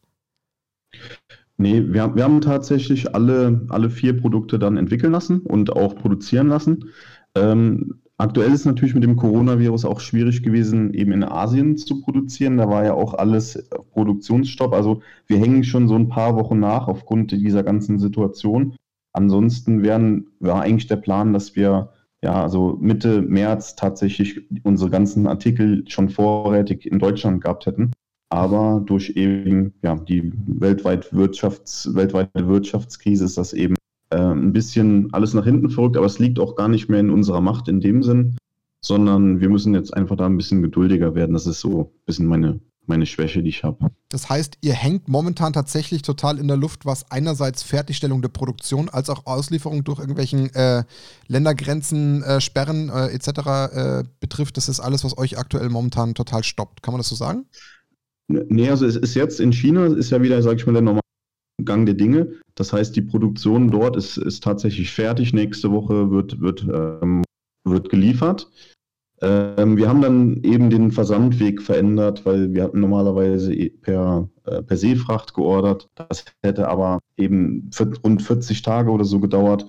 [1.57, 6.49] Nee, wir, wir haben tatsächlich alle, alle vier Produkte dann entwickeln lassen und auch produzieren
[6.49, 6.89] lassen.
[7.35, 12.57] Ähm, Aktuell ist natürlich mit dem Coronavirus auch schwierig gewesen, eben in Asien zu produzieren.
[12.57, 14.73] Da war ja auch alles Produktionsstopp.
[14.73, 18.75] Also wir hängen schon so ein paar Wochen nach aufgrund dieser ganzen Situation.
[19.11, 21.89] Ansonsten wären, war eigentlich der Plan, dass wir
[22.21, 27.91] ja, also Mitte März tatsächlich unsere ganzen Artikel schon vorrätig in Deutschland gehabt hätten.
[28.29, 33.75] Aber durch eben ja, die weltweit Wirtschafts-, weltweite Wirtschaftskrise ist das eben
[34.15, 37.09] äh, ein bisschen alles nach hinten verrückt, aber es liegt auch gar nicht mehr in
[37.09, 38.37] unserer Macht in dem Sinn,
[38.81, 41.33] sondern wir müssen jetzt einfach da ein bisschen geduldiger werden.
[41.33, 43.89] Das ist so ein bisschen meine, meine Schwäche, die ich habe.
[44.09, 48.87] Das heißt, ihr hängt momentan tatsächlich total in der Luft, was einerseits Fertigstellung der Produktion
[48.87, 50.83] als auch Auslieferung durch irgendwelchen äh,
[51.27, 53.27] Ländergrenzen, äh, Sperren äh, etc.
[53.27, 54.55] Äh, betrifft.
[54.55, 56.81] Das ist alles, was euch aktuell momentan total stoppt.
[56.83, 57.45] Kann man das so sagen?
[58.27, 61.04] Nee, also es ist jetzt in China, ist ja wieder, sag ich mal, der normale
[61.65, 62.33] Gang der Dinge.
[62.55, 65.33] Das heißt, die Produktion dort ist, ist tatsächlich fertig.
[65.33, 67.23] Nächste Woche wird, wird, ähm,
[67.63, 68.49] wird geliefert.
[69.21, 74.61] Ähm, wir haben dann eben den Versandweg verändert, weil wir hatten normalerweise eh per, äh,
[74.61, 75.89] per Seefracht geordert.
[75.95, 77.69] Das hätte aber eben
[78.03, 79.65] rund 40 Tage oder so gedauert.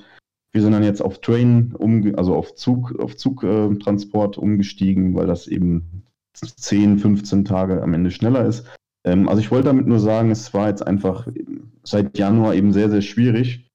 [0.53, 5.27] Wir sind dann jetzt auf Train, um, also auf Zug, auf Zugtransport äh, umgestiegen, weil
[5.27, 6.05] das eben
[6.35, 8.67] 10, 15 Tage am Ende schneller ist.
[9.07, 11.27] Ähm, also ich wollte damit nur sagen, es war jetzt einfach
[11.83, 13.71] seit Januar eben sehr, sehr schwierig,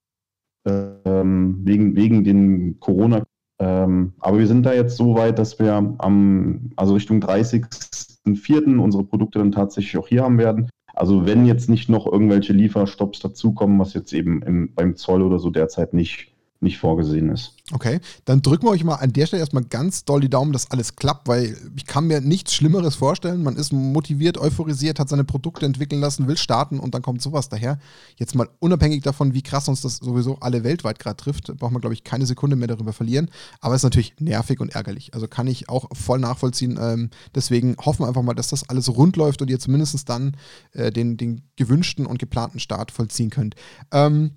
[0.65, 3.23] ähm, wegen, wegen den Corona.
[3.59, 8.77] Ähm, aber wir sind da jetzt so weit, dass wir am, also Richtung 30.04.
[8.77, 10.69] unsere Produkte dann tatsächlich auch hier haben werden.
[10.93, 15.39] Also wenn jetzt nicht noch irgendwelche Lieferstopps dazukommen, was jetzt eben im, beim Zoll oder
[15.39, 16.30] so derzeit nicht
[16.61, 17.55] nicht vorgesehen ist.
[17.71, 20.69] Okay, dann drücken wir euch mal an der Stelle erstmal ganz doll die Daumen, dass
[20.69, 23.41] alles klappt, weil ich kann mir nichts Schlimmeres vorstellen.
[23.41, 27.49] Man ist motiviert, euphorisiert, hat seine Produkte entwickeln lassen, will starten und dann kommt sowas
[27.49, 27.79] daher.
[28.17, 31.81] Jetzt mal unabhängig davon, wie krass uns das sowieso alle weltweit gerade trifft, braucht man,
[31.81, 33.31] glaube ich, keine Sekunde mehr darüber verlieren.
[33.59, 35.13] Aber es ist natürlich nervig und ärgerlich.
[35.15, 36.77] Also kann ich auch voll nachvollziehen.
[36.79, 40.37] Ähm, deswegen hoffen wir einfach mal, dass das alles rund läuft und ihr zumindest dann
[40.73, 43.55] äh, den, den gewünschten und geplanten Start vollziehen könnt.
[43.91, 44.31] Ähm,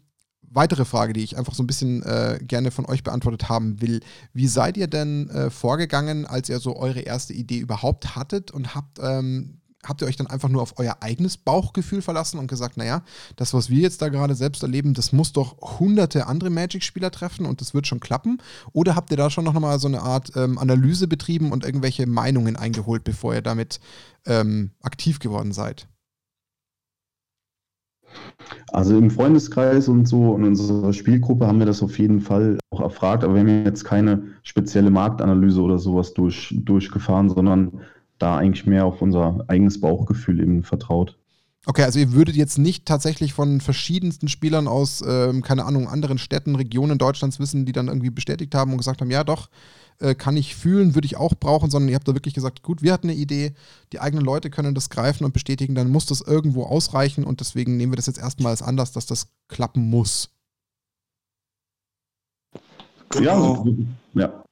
[0.54, 4.00] weitere Frage, die ich einfach so ein bisschen äh, gerne von euch beantwortet haben will.
[4.32, 8.74] Wie seid ihr denn äh, vorgegangen, als ihr so eure erste Idee überhaupt hattet und
[8.74, 12.76] habt, ähm, habt ihr euch dann einfach nur auf euer eigenes Bauchgefühl verlassen und gesagt,
[12.76, 13.02] naja,
[13.36, 17.46] das, was wir jetzt da gerade selbst erleben, das muss doch hunderte andere Magic-Spieler treffen
[17.46, 18.38] und das wird schon klappen?
[18.72, 22.06] Oder habt ihr da schon noch mal so eine Art ähm, Analyse betrieben und irgendwelche
[22.06, 23.80] Meinungen eingeholt, bevor ihr damit
[24.26, 25.88] ähm, aktiv geworden seid?
[28.72, 32.80] Also im Freundeskreis und so in unserer Spielgruppe haben wir das auf jeden Fall auch
[32.80, 37.80] erfragt, aber wir haben jetzt keine spezielle Marktanalyse oder sowas durch, durchgefahren, sondern
[38.18, 41.18] da eigentlich mehr auf unser eigenes Bauchgefühl eben vertraut.
[41.66, 46.18] Okay, also ihr würdet jetzt nicht tatsächlich von verschiedensten Spielern aus, ähm, keine Ahnung, anderen
[46.18, 49.48] Städten, Regionen Deutschlands wissen, die dann irgendwie bestätigt haben und gesagt haben, ja doch,
[49.98, 52.82] äh, kann ich fühlen, würde ich auch brauchen, sondern ihr habt da wirklich gesagt, gut,
[52.82, 53.54] wir hatten eine Idee,
[53.92, 57.78] die eigenen Leute können das greifen und bestätigen, dann muss das irgendwo ausreichen und deswegen
[57.78, 60.30] nehmen wir das jetzt erstmals anders, dass das klappen muss.
[63.08, 63.64] Genau.
[64.14, 64.44] Ja, ja.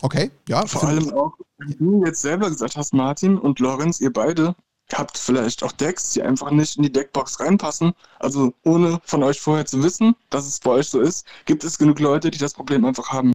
[0.00, 0.66] Okay, ja.
[0.66, 4.54] Vor allem auch, wie du jetzt selber gesagt hast, Martin und Lorenz, ihr beide,
[4.92, 7.94] habt vielleicht auch Decks, die einfach nicht in die Deckbox reinpassen.
[8.18, 11.78] Also ohne von euch vorher zu wissen, dass es bei euch so ist, gibt es
[11.78, 13.32] genug Leute, die das Problem einfach haben.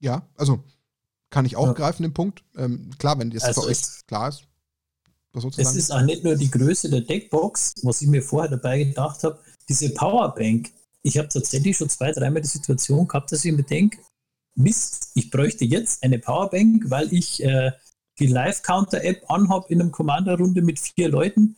[0.00, 0.64] Ja, also
[1.28, 1.72] kann ich auch ja.
[1.72, 2.42] greifen, den Punkt.
[2.56, 4.44] Ähm, klar, wenn das also für euch klar ist.
[5.32, 8.82] Was es ist auch nicht nur die Größe der Deckbox, was ich mir vorher dabei
[8.82, 9.38] gedacht habe,
[9.68, 10.70] diese Powerbank.
[11.02, 13.98] Ich habe tatsächlich schon zwei, dreimal die Situation gehabt, dass ich mir denke,
[14.56, 17.70] Mist, ich bräuchte jetzt eine Powerbank, weil ich äh,
[18.20, 21.56] die Live-Counter-App anhabe in einer Commander-Runde mit vier Leuten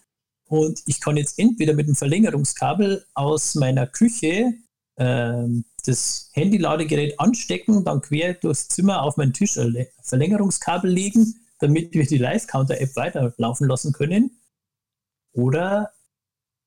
[0.52, 4.52] und ich kann jetzt entweder mit einem Verlängerungskabel aus meiner Küche
[4.96, 5.46] äh,
[5.86, 12.06] das Handy-Ladegerät anstecken, dann quer durchs Zimmer auf meinen Tisch ein Verlängerungskabel legen, damit wir
[12.06, 14.42] die Live-Counter-App weiterlaufen lassen können.
[15.32, 15.92] Oder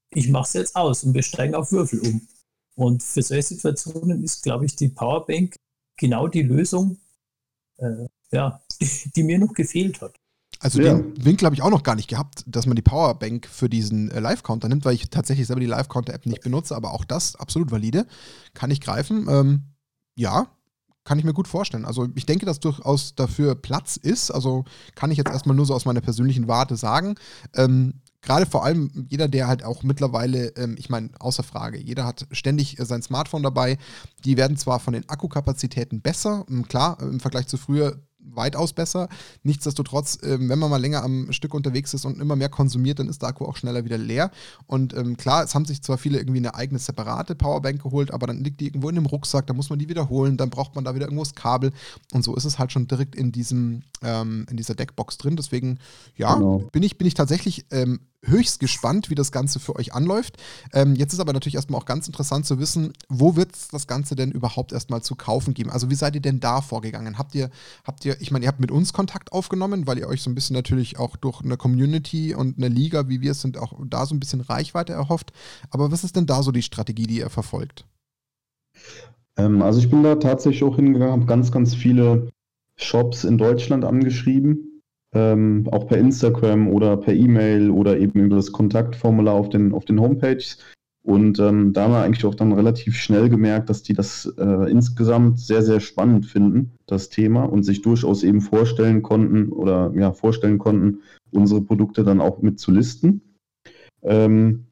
[0.10, 2.28] ich mache es jetzt aus und wir steigen auf Würfel um.
[2.74, 5.58] Und für solche Situationen ist, glaube ich, die Powerbank
[5.96, 6.98] genau die Lösung,
[7.78, 10.16] äh, ja, die mir noch gefehlt hat.
[10.60, 10.94] Also ja.
[10.94, 14.10] den Winkel habe ich auch noch gar nicht gehabt, dass man die Powerbank für diesen
[14.12, 17.72] äh, Live-Counter nimmt, weil ich tatsächlich selber die Live-Counter-App nicht benutze, aber auch das absolut
[17.72, 18.08] valide.
[18.54, 19.28] Kann ich greifen.
[19.30, 19.64] Ähm,
[20.16, 20.48] ja,
[21.04, 21.86] kann ich mir gut vorstellen.
[21.86, 24.32] Also ich denke, dass durchaus dafür Platz ist.
[24.32, 24.66] Also
[24.96, 27.16] kann ich jetzt erstmal nur so aus meiner persönlichen Warte sagen.
[27.54, 32.06] Ähm, gerade vor allem jeder, der halt auch mittlerweile, ähm, ich meine, außer Frage, jeder
[32.06, 33.78] hat ständig äh, sein Smartphone dabei.
[34.26, 38.02] Die werden zwar von den Akkukapazitäten besser, ähm, klar, im Vergleich zu früher
[38.34, 39.10] weitaus besser.
[39.44, 43.10] Nichtsdestotrotz, ähm, wenn man mal länger am Stück unterwegs ist und immer mehr konsumiert, dann
[43.10, 44.32] ist der Akku auch schneller wieder leer.
[44.68, 48.28] Und ähm, klar, es haben sich zwar viele irgendwie eine eigene separate Powerbank geholt, aber
[48.28, 50.84] dann liegt die irgendwo in dem Rucksack, da muss man die wiederholen, dann braucht man
[50.84, 51.72] da wieder irgendwo das Kabel.
[52.14, 55.36] Und so ist es halt schon direkt in diesem, ähm, in dieser Deckbox drin.
[55.36, 55.80] Deswegen,
[56.18, 56.60] ja, genau.
[56.72, 60.38] bin, ich, bin ich tatsächlich ähm, höchst gespannt, wie das Ganze für euch anläuft.
[60.74, 63.88] Ähm, jetzt ist aber natürlich erstmal auch ganz interessant zu wissen, wo wird es das
[63.88, 65.70] Ganze denn überhaupt erstmal zu kaufen geben?
[65.70, 67.18] Also wie seid ihr denn da vorgegangen?
[67.18, 67.50] Habt ihr,
[67.84, 70.36] habt ihr, ich meine, ihr habt mit uns Kontakt aufgenommen, weil ihr euch so ein
[70.36, 74.06] bisschen natürlich auch durch eine Community und eine Liga, wie wir es sind, auch da
[74.06, 75.32] so ein bisschen Reichweite erhofft.
[75.70, 77.86] Aber was ist denn da so die Strategie, die ihr verfolgt?
[79.38, 82.30] Ähm, also ich bin da tatsächlich auch hingegangen, habe ganz, ganz viele
[82.78, 84.75] Shops in Deutschland angeschrieben
[85.16, 89.86] ähm, auch per Instagram oder per E-Mail oder eben über das Kontaktformular auf den, auf
[89.86, 90.60] den Homepages.
[91.04, 94.72] Und ähm, da haben wir eigentlich auch dann relativ schnell gemerkt, dass die das äh,
[94.72, 100.14] insgesamt sehr, sehr spannend finden, das Thema, und sich durchaus eben vorstellen konnten oder ja,
[100.14, 101.02] vorstellen konnten,
[101.32, 103.22] unsere Produkte dann auch mit zu listen.
[104.02, 104.66] Ähm,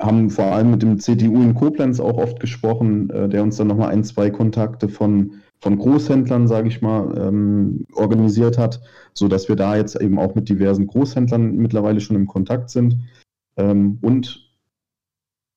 [0.00, 3.66] haben vor allem mit dem CTU in Koblenz auch oft gesprochen, äh, der uns dann
[3.66, 8.82] nochmal ein, zwei Kontakte von von Großhändlern, sage ich mal, ähm, organisiert hat,
[9.14, 12.98] sodass wir da jetzt eben auch mit diversen Großhändlern mittlerweile schon im Kontakt sind.
[13.56, 14.52] Ähm, und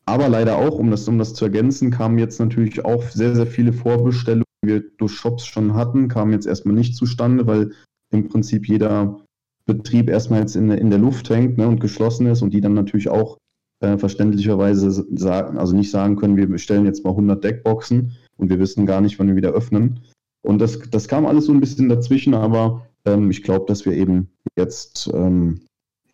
[0.06, 3.48] aber leider auch, um das, um das zu ergänzen, kamen jetzt natürlich auch sehr, sehr
[3.48, 7.74] viele Vorbestellungen, die wir durch Shops schon hatten, kamen jetzt erstmal nicht zustande, weil
[8.10, 9.20] im Prinzip jeder
[9.66, 12.76] Betrieb erstmal jetzt in, in der Luft hängt ne, und geschlossen ist und die dann
[12.76, 13.38] natürlich auch
[13.82, 18.60] äh, verständlicherweise sagen, also nicht sagen können, wir bestellen jetzt mal 100 Deckboxen, und wir
[18.60, 20.00] wissen gar nicht, wann wir wieder öffnen.
[20.42, 23.94] Und das, das kam alles so ein bisschen dazwischen, aber ähm, ich glaube, dass wir
[23.94, 25.62] eben jetzt ähm,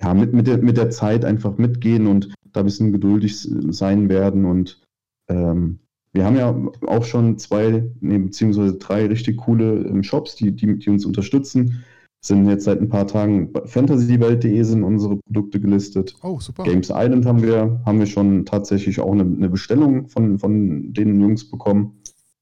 [0.02, 4.10] ja, mit, mit, der, mit der Zeit einfach mitgehen und da ein bisschen geduldig sein
[4.10, 4.46] werden.
[4.46, 4.82] Und
[5.30, 5.80] ähm,
[6.14, 6.56] wir haben ja
[6.88, 11.84] auch schon zwei, nee, beziehungsweise drei richtig coole ähm, Shops, die, die, die uns unterstützen
[12.26, 16.16] sind jetzt seit ein paar Tagen fantasywelt.de sind unsere Produkte gelistet.
[16.24, 16.64] Oh, super.
[16.64, 21.20] Games Island haben wir, haben wir schon tatsächlich auch eine, eine Bestellung von, von den
[21.20, 22.00] Jungs bekommen.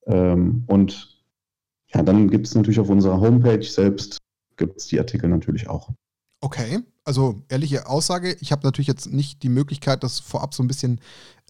[0.08, 1.22] Ähm, und
[1.94, 4.18] ja, dann gibt es natürlich auf unserer Homepage selbst
[4.58, 5.90] gibt es die Artikel natürlich auch.
[6.42, 10.68] Okay, also ehrliche Aussage, ich habe natürlich jetzt nicht die Möglichkeit, das vorab so ein
[10.68, 11.00] bisschen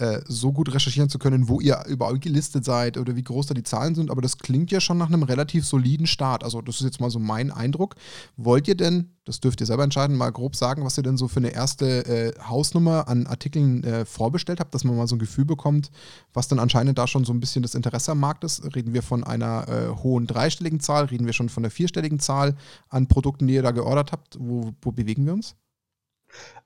[0.01, 3.53] äh, so gut recherchieren zu können, wo ihr überall gelistet seid oder wie groß da
[3.53, 6.43] die Zahlen sind, aber das klingt ja schon nach einem relativ soliden Start.
[6.43, 7.95] Also das ist jetzt mal so mein Eindruck.
[8.35, 11.27] Wollt ihr denn, das dürft ihr selber entscheiden, mal grob sagen, was ihr denn so
[11.27, 15.19] für eine erste äh, Hausnummer an Artikeln äh, vorbestellt habt, dass man mal so ein
[15.19, 15.91] Gefühl bekommt,
[16.33, 18.75] was dann anscheinend da schon so ein bisschen das Interesse am Markt ist?
[18.75, 21.05] Reden wir von einer äh, hohen dreistelligen Zahl?
[21.05, 22.55] Reden wir schon von der vierstelligen Zahl
[22.89, 24.37] an Produkten, die ihr da geordert habt?
[24.39, 25.55] Wo, wo bewegen wir uns?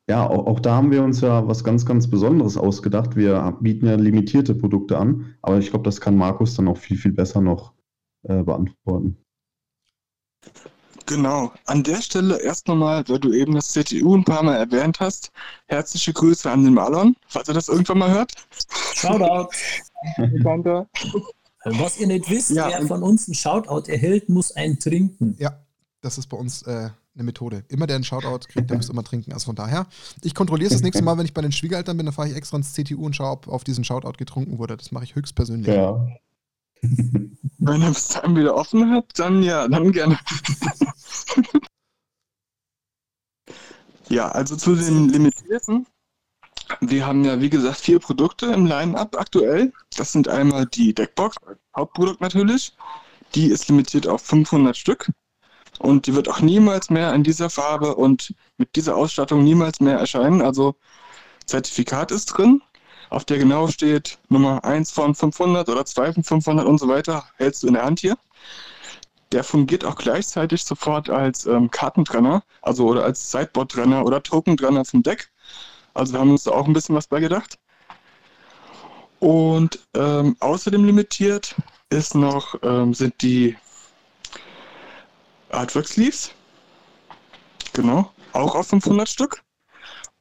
[0.07, 3.15] Ja, auch, auch, da haben wir uns ja was ganz, ganz Besonderes ausgedacht.
[3.15, 6.97] Wir bieten ja limitierte Produkte an, aber ich glaube, das kann Markus dann auch viel,
[6.97, 7.73] viel besser noch
[8.23, 9.17] äh, beantworten.
[11.07, 11.51] Genau.
[11.65, 15.31] An der Stelle erst nochmal, weil du eben das CTU ein paar Mal erwähnt hast,
[15.67, 18.31] herzliche Grüße an den Malon, falls er das irgendwann mal hört.
[18.93, 19.49] Shoutout.
[21.65, 25.35] Was ihr nicht wisst, ja, wer von uns einen Shoutout erhält, muss einen trinken.
[25.39, 25.59] Ja,
[26.01, 27.63] das ist bei uns äh, eine Methode.
[27.69, 29.33] Immer der einen Shoutout kriegt, der muss immer trinken.
[29.33, 29.87] Also von daher,
[30.21, 32.35] ich kontrolliere es das nächste Mal, wenn ich bei den Schwiegereltern bin, dann fahre ich
[32.35, 34.77] extra ins CTU und schaue, ob auf diesen Shoutout getrunken wurde.
[34.77, 35.73] Das mache ich höchstpersönlich.
[35.73, 36.07] Ja.
[37.57, 40.19] Wenn er bis dahin wieder offen hat, dann ja, dann gerne.
[44.09, 45.87] ja, also zu den Limitierten.
[46.81, 49.71] Wir haben ja, wie gesagt, vier Produkte im Line-Up aktuell.
[49.95, 51.37] Das sind einmal die Deckbox,
[51.75, 52.75] Hauptprodukt natürlich.
[53.35, 55.11] Die ist limitiert auf 500 Stück.
[55.79, 59.97] Und die wird auch niemals mehr in dieser Farbe und mit dieser Ausstattung niemals mehr
[59.97, 60.41] erscheinen.
[60.41, 60.75] Also
[61.45, 62.61] Zertifikat ist drin
[63.09, 67.25] auf der genau steht Nummer 1 von 500 oder 2 von 500 und so weiter,
[67.37, 68.17] hältst du in der Hand hier.
[69.31, 75.03] Der fungiert auch gleichzeitig sofort als ähm, Kartentrenner, also oder als Sideboard-Trenner oder Token-Trenner vom
[75.03, 75.29] Deck.
[75.93, 77.57] Also wir haben uns da auch ein bisschen was bei gedacht.
[79.19, 81.55] Und ähm, außerdem limitiert
[81.89, 83.55] ist noch, ähm, sind die
[85.49, 86.31] Artwork Sleeves.
[87.73, 89.43] Genau, auch auf 500 Stück.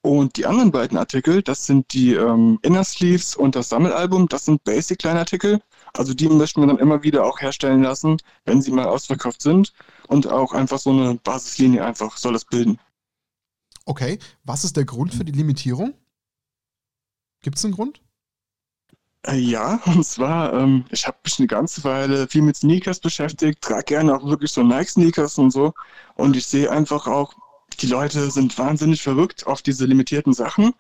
[0.03, 4.45] Und die anderen beiden Artikel, das sind die ähm, Inner Sleeves und das Sammelalbum, das
[4.45, 5.63] sind Basic-Kleinartikel.
[5.95, 9.73] Also die möchten wir dann immer wieder auch herstellen lassen, wenn sie mal ausverkauft sind.
[10.09, 12.79] Und auch einfach so eine Basislinie einfach soll das bilden.
[13.87, 15.95] Okay, was ist der Grund für die Limitierung?
[17.41, 18.04] Gibt es einen Grund?
[19.27, 23.63] Äh, ja, und zwar, ähm, ich habe mich eine ganze Weile viel mit Sneakers beschäftigt,
[23.63, 25.73] trage gerne auch wirklich so Nike-Sneakers und so.
[26.15, 27.35] Und ich sehe einfach auch,
[27.81, 30.75] die Leute sind wahnsinnig verrückt auf diese limitierten Sachen.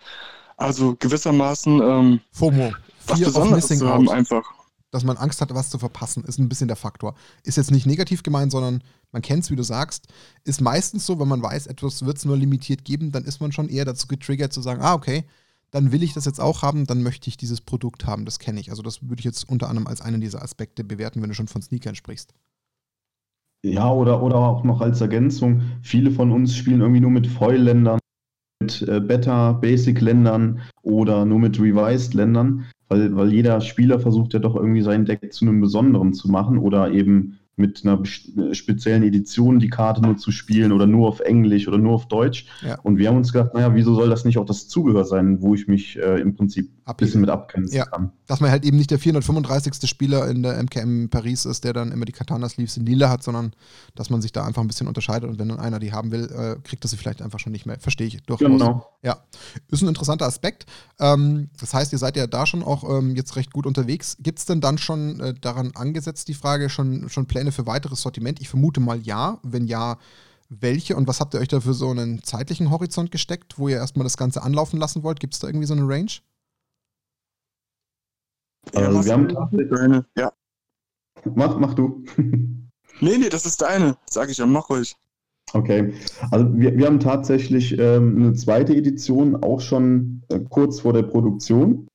[0.56, 2.72] Also gewissermaßen ähm, FOMO.
[3.06, 4.44] was Fear Besonderes zu haben einfach.
[4.92, 7.16] Dass man Angst hat, was zu verpassen, ist ein bisschen der Faktor.
[7.42, 10.06] Ist jetzt nicht negativ gemeint, sondern man kennt es, wie du sagst.
[10.44, 13.50] Ist meistens so, wenn man weiß, etwas wird es nur limitiert geben, dann ist man
[13.50, 15.24] schon eher dazu getriggert zu sagen, ah, okay,
[15.74, 18.60] dann will ich das jetzt auch haben, dann möchte ich dieses Produkt haben, das kenne
[18.60, 18.70] ich.
[18.70, 21.48] Also das würde ich jetzt unter anderem als einen dieser Aspekte bewerten, wenn du schon
[21.48, 22.32] von Sneakern sprichst.
[23.64, 27.98] Ja, oder, oder auch noch als Ergänzung, viele von uns spielen irgendwie nur mit Foil-Ländern,
[28.62, 34.82] mit äh, Beta-Basic-Ländern oder nur mit Revised-Ländern, weil, weil jeder Spieler versucht ja doch irgendwie
[34.82, 39.70] sein Deck zu einem besonderen zu machen oder eben mit einer äh, speziellen Edition die
[39.70, 42.46] Karte nur zu spielen oder nur auf Englisch oder nur auf Deutsch.
[42.62, 42.78] Ja.
[42.82, 45.54] Und wir haben uns gedacht, naja, wieso soll das nicht auch das Zubehör sein, wo
[45.54, 47.86] ich mich äh, im Prinzip ein bisschen mit abgrenzen ja.
[47.86, 48.12] kann.
[48.26, 49.88] Dass man halt eben nicht der 435.
[49.88, 53.52] Spieler in der MKM Paris ist, der dann immer die Katana-Sleeves in lila hat, sondern
[53.94, 56.24] dass man sich da einfach ein bisschen unterscheidet und wenn dann einer die haben will,
[56.24, 57.78] äh, kriegt er sie vielleicht einfach schon nicht mehr.
[57.78, 58.48] Verstehe ich durchaus.
[58.48, 58.86] Genau.
[59.02, 59.18] Ja,
[59.68, 60.66] ist ein interessanter Aspekt.
[60.98, 64.16] Ähm, das heißt, ihr seid ja da schon auch ähm, jetzt recht gut unterwegs.
[64.20, 68.02] Gibt es denn dann schon äh, daran angesetzt, die Frage, schon, schon Pläne für weiteres
[68.02, 68.40] Sortiment?
[68.40, 69.38] Ich vermute mal ja.
[69.42, 69.98] Wenn ja,
[70.48, 73.76] welche und was habt ihr euch da für so einen zeitlichen Horizont gesteckt, wo ihr
[73.76, 75.20] erstmal das Ganze anlaufen lassen wollt?
[75.20, 76.10] Gibt es da irgendwie so eine Range?
[78.74, 79.28] Also wir haben
[79.68, 80.06] deine.
[80.16, 80.32] Ja.
[81.34, 82.04] Mach, mach du.
[82.16, 84.96] nee, nee, das ist deine, sag ich ja, mach ruhig.
[85.52, 85.94] Okay,
[86.30, 91.02] also wir, wir haben tatsächlich ähm, eine zweite Edition auch schon äh, kurz vor der
[91.02, 91.86] Produktion.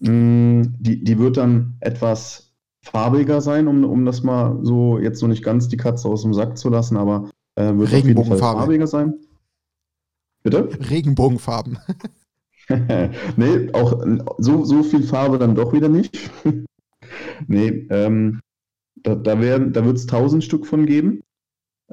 [0.00, 2.49] Mm, die, die wird dann etwas
[2.82, 6.34] farbiger sein, um, um das mal so jetzt noch nicht ganz die Katze aus dem
[6.34, 9.14] Sack zu lassen, aber äh, wird auf jeden Fall farbiger sein.
[10.42, 10.68] Bitte?
[10.88, 11.78] Regenbogenfarben.
[13.36, 14.02] nee, auch
[14.38, 16.30] so, so viel Farbe dann doch wieder nicht.
[17.46, 18.40] nee, ähm,
[19.02, 21.22] da, da, da wird es tausend Stück von geben,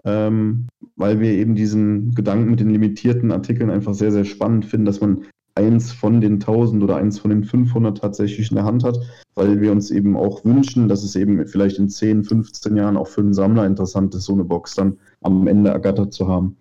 [0.05, 4.85] ähm, weil wir eben diesen Gedanken mit den limitierten Artikeln einfach sehr, sehr spannend finden,
[4.85, 5.25] dass man
[5.58, 8.99] eins von den 1000 oder eins von den 500 tatsächlich in der Hand hat,
[9.36, 13.08] weil wir uns eben auch wünschen, dass es eben vielleicht in 10, 15 Jahren auch
[13.08, 16.58] für einen Sammler interessant ist, so eine Box dann am Ende ergattert zu haben.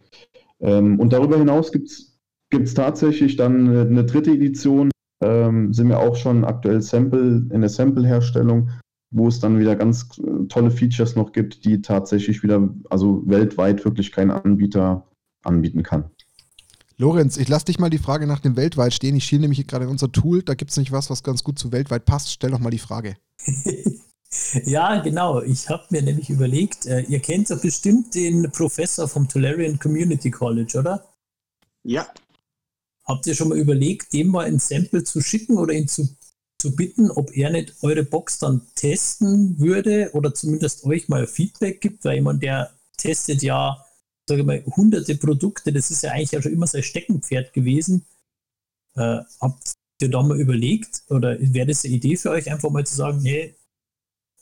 [0.60, 4.90] Ähm, und darüber hinaus gibt es tatsächlich dann eine, eine dritte Edition,
[5.22, 8.70] ähm, sind wir auch schon aktuell Sample in der Sample-Herstellung,
[9.10, 10.08] wo es dann wieder ganz
[10.48, 15.06] tolle Features noch gibt, die tatsächlich wieder, also weltweit wirklich kein Anbieter
[15.44, 16.10] anbieten kann.
[16.98, 19.16] Lorenz, ich lasse dich mal die Frage nach dem weltweit stehen.
[19.16, 21.58] Ich schiele nämlich gerade in unser Tool, da gibt es nicht was, was ganz gut
[21.58, 22.32] zu weltweit passt.
[22.32, 23.16] Stell doch mal die Frage.
[24.64, 25.42] ja, genau.
[25.42, 30.30] Ich habe mir nämlich überlegt, äh, ihr kennt doch bestimmt den Professor vom Tolarian Community
[30.30, 31.06] College, oder?
[31.82, 32.06] Ja.
[33.04, 36.08] Habt ihr schon mal überlegt, dem mal ein Sample zu schicken oder ihn zu,
[36.58, 41.82] zu bitten, ob er nicht eure Box dann testen würde oder zumindest euch mal Feedback
[41.82, 42.06] gibt?
[42.06, 43.85] Weil jemand, der testet ja,
[44.28, 48.04] sage mal, hunderte Produkte, das ist ja eigentlich ja schon immer sein Steckenpferd gewesen.
[48.94, 52.86] Äh, habt ihr da mal überlegt oder wäre das eine Idee für euch, einfach mal
[52.86, 53.56] zu sagen, hey,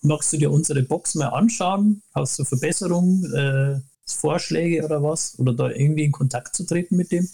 [0.00, 2.02] magst du dir unsere Box mal anschauen?
[2.14, 3.32] Hast du Verbesserungen?
[3.34, 5.38] Äh, Vorschläge oder was?
[5.38, 7.28] Oder da irgendwie in Kontakt zu treten mit dem?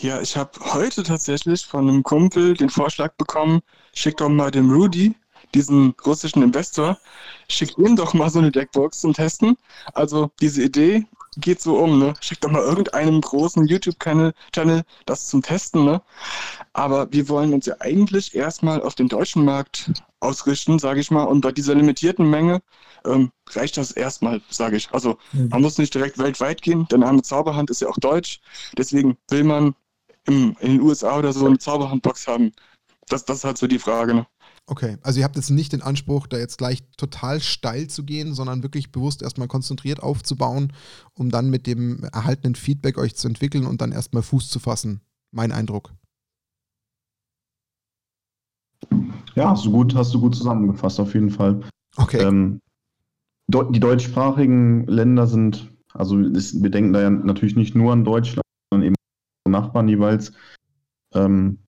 [0.00, 3.60] Ja, ich habe heute tatsächlich von einem Kumpel den Vorschlag bekommen,
[3.94, 5.14] schick doch mal dem Rudy,
[5.54, 6.98] diesen russischen Investor,
[7.48, 9.56] schick ihm doch mal so eine Deckbox zum Testen.
[9.94, 12.14] Also diese Idee geht so um, ne?
[12.20, 16.02] Schick doch mal irgendeinem großen YouTube-Channel das zum Testen, ne?
[16.72, 19.90] Aber wir wollen uns ja eigentlich erstmal auf den deutschen Markt
[20.20, 21.24] ausrichten, sage ich mal.
[21.24, 22.60] Und bei dieser limitierten Menge
[23.04, 24.90] ähm, reicht das erstmal, sage ich.
[24.92, 25.48] Also mhm.
[25.48, 26.86] man muss nicht direkt weltweit gehen.
[26.90, 28.40] Der Name Zauberhand ist ja auch deutsch.
[28.76, 29.74] Deswegen will man
[30.26, 32.52] im, in den USA oder so eine Zauberhandbox haben.
[33.08, 34.14] Das, das ist halt so die Frage.
[34.14, 34.26] Ne?
[34.70, 38.34] Okay, also ihr habt jetzt nicht den Anspruch, da jetzt gleich total steil zu gehen,
[38.34, 40.74] sondern wirklich bewusst erstmal konzentriert aufzubauen,
[41.14, 45.00] um dann mit dem erhaltenen Feedback euch zu entwickeln und dann erstmal Fuß zu fassen.
[45.30, 45.94] Mein Eindruck.
[49.34, 51.62] Ja, hast du gut, hast du gut zusammengefasst, auf jeden Fall.
[51.96, 52.18] Okay.
[52.18, 52.60] Ähm,
[53.46, 58.44] die deutschsprachigen Länder sind, also ist, wir denken da ja natürlich nicht nur an Deutschland,
[58.70, 58.96] sondern eben
[59.48, 60.32] Nachbarn jeweils.
[61.14, 61.58] Ähm,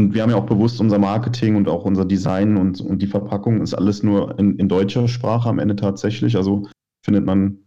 [0.00, 3.06] und wir haben ja auch bewusst unser Marketing und auch unser Design und, und die
[3.06, 6.36] Verpackung ist alles nur in, in deutscher Sprache am Ende tatsächlich.
[6.36, 6.66] Also
[7.04, 7.58] findet man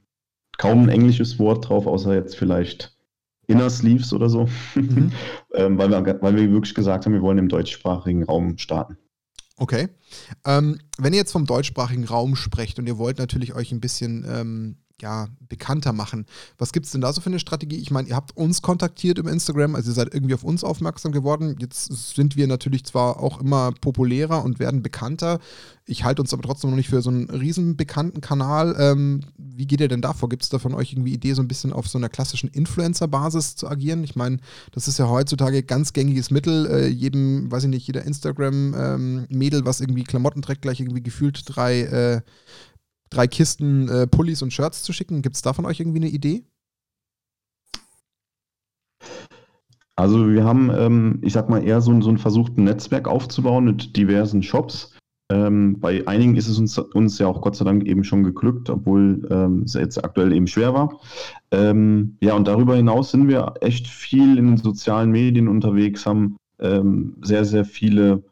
[0.58, 2.98] kaum ein englisches Wort drauf, außer jetzt vielleicht
[3.46, 4.50] Inner Sleeves oder so.
[4.74, 5.12] Mhm.
[5.54, 8.98] ähm, weil, wir, weil wir wirklich gesagt haben, wir wollen im deutschsprachigen Raum starten.
[9.58, 9.90] Okay.
[10.44, 14.26] Ähm, wenn ihr jetzt vom deutschsprachigen Raum sprecht und ihr wollt natürlich euch ein bisschen
[14.28, 16.26] ähm, ja, bekannter machen.
[16.58, 17.78] Was gibt es denn da so für eine Strategie?
[17.78, 21.12] Ich meine, ihr habt uns kontaktiert über Instagram, also ihr seid irgendwie auf uns aufmerksam
[21.12, 21.58] geworden.
[21.60, 25.39] Jetzt sind wir natürlich zwar auch immer populärer und werden bekannter.
[25.86, 28.76] Ich halte uns aber trotzdem noch nicht für so einen riesen bekannten Kanal.
[28.80, 30.30] Ähm, wie geht ihr denn da vor?
[30.30, 33.56] Gibt es da von euch irgendwie Idee, so ein bisschen auf so einer klassischen Influencer-Basis
[33.58, 34.04] zu agieren?
[34.04, 34.38] Ich meine,
[34.72, 36.68] das ist ja heutzutage ganz gängiges Mittel.
[36.68, 41.44] Äh, jedem, weiß ich nicht, jeder Instagram-Mädel, ähm, was irgendwie Klamotten trägt, gleich irgendwie gefühlt
[41.46, 42.22] drei äh,
[43.14, 45.22] drei Kisten äh, Pullis und Shirts zu schicken.
[45.22, 46.43] Gibt es da von euch irgendwie eine Idee?
[49.95, 53.95] Also wir haben, ähm, ich sag mal, eher so, so ein versuchten Netzwerk aufzubauen mit
[53.95, 54.93] diversen Shops.
[55.32, 58.70] Ähm, bei einigen ist es uns, uns ja auch Gott sei Dank eben schon geglückt,
[58.70, 60.99] obwohl ähm, es jetzt aktuell eben schwer war.
[61.51, 66.38] Ähm, ja, und darüber hinaus sind wir echt viel in den sozialen Medien unterwegs, haben
[66.59, 68.24] ähm, sehr, sehr viele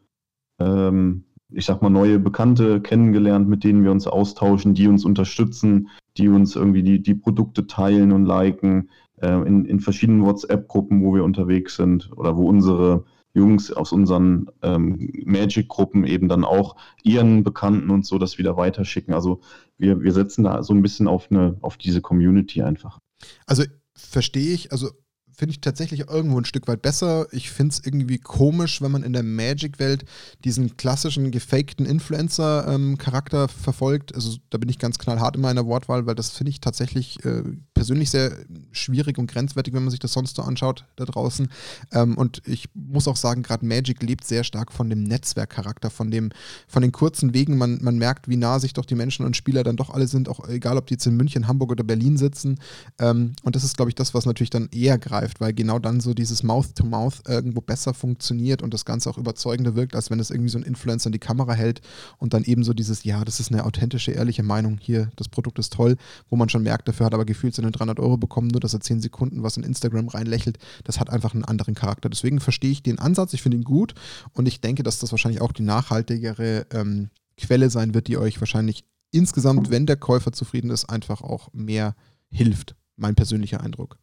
[0.58, 1.24] ähm,
[1.54, 6.28] ich sag mal, neue Bekannte kennengelernt, mit denen wir uns austauschen, die uns unterstützen, die
[6.28, 8.90] uns irgendwie die, die Produkte teilen und liken,
[9.20, 14.46] äh, in, in verschiedenen WhatsApp-Gruppen, wo wir unterwegs sind oder wo unsere Jungs aus unseren
[14.62, 19.14] ähm, Magic-Gruppen eben dann auch ihren Bekannten und so das wieder weiterschicken.
[19.14, 19.40] Also
[19.78, 22.98] wir, wir setzen da so ein bisschen auf, eine, auf diese Community einfach.
[23.46, 24.90] Also verstehe ich, also
[25.34, 27.26] finde ich tatsächlich irgendwo ein Stück weit besser.
[27.32, 30.04] Ich finde es irgendwie komisch, wenn man in der Magic-Welt
[30.44, 34.14] diesen klassischen gefakten Influencer-Charakter ähm, verfolgt.
[34.14, 37.42] Also da bin ich ganz knallhart in meiner Wortwahl, weil das finde ich tatsächlich äh,
[37.74, 38.36] persönlich sehr
[38.72, 41.48] schwierig und grenzwertig, wenn man sich das sonst so anschaut da draußen.
[41.92, 46.10] Ähm, und ich muss auch sagen, gerade Magic lebt sehr stark von dem Netzwerkcharakter, von
[46.10, 46.30] dem,
[46.68, 47.56] von den kurzen Wegen.
[47.56, 50.28] Man, man merkt, wie nah sich doch die Menschen und Spieler dann doch alle sind,
[50.28, 52.58] auch egal, ob die jetzt in München, Hamburg oder Berlin sitzen.
[52.98, 55.78] Ähm, und das ist, glaube ich, das, was natürlich dann eher greift greift, weil genau
[55.78, 60.10] dann so dieses Mouth-to-Mouth -Mouth irgendwo besser funktioniert und das Ganze auch überzeugender wirkt, als
[60.10, 61.80] wenn es irgendwie so ein Influencer in die Kamera hält
[62.18, 65.58] und dann eben so dieses, ja, das ist eine authentische, ehrliche Meinung, hier, das Produkt
[65.58, 65.96] ist toll,
[66.28, 68.80] wo man schon merkt, dafür hat aber gefühlt seine 300 Euro bekommen, nur dass er
[68.80, 72.08] 10 Sekunden was in Instagram reinlächelt, das hat einfach einen anderen Charakter.
[72.08, 73.94] Deswegen verstehe ich den Ansatz, ich finde ihn gut
[74.32, 78.40] und ich denke, dass das wahrscheinlich auch die nachhaltigere ähm, Quelle sein wird, die euch
[78.40, 81.94] wahrscheinlich insgesamt, wenn der Käufer zufrieden ist, einfach auch mehr
[82.30, 82.76] hilft.
[82.96, 83.98] Mein persönlicher Eindruck.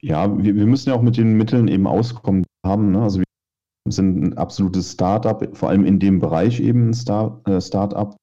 [0.00, 2.92] Ja, wir, wir müssen ja auch mit den Mitteln eben auskommen haben.
[2.92, 3.02] Ne?
[3.02, 3.24] Also wir
[3.92, 8.16] sind ein absolutes Startup, vor allem in dem Bereich eben ein Star, äh, Startup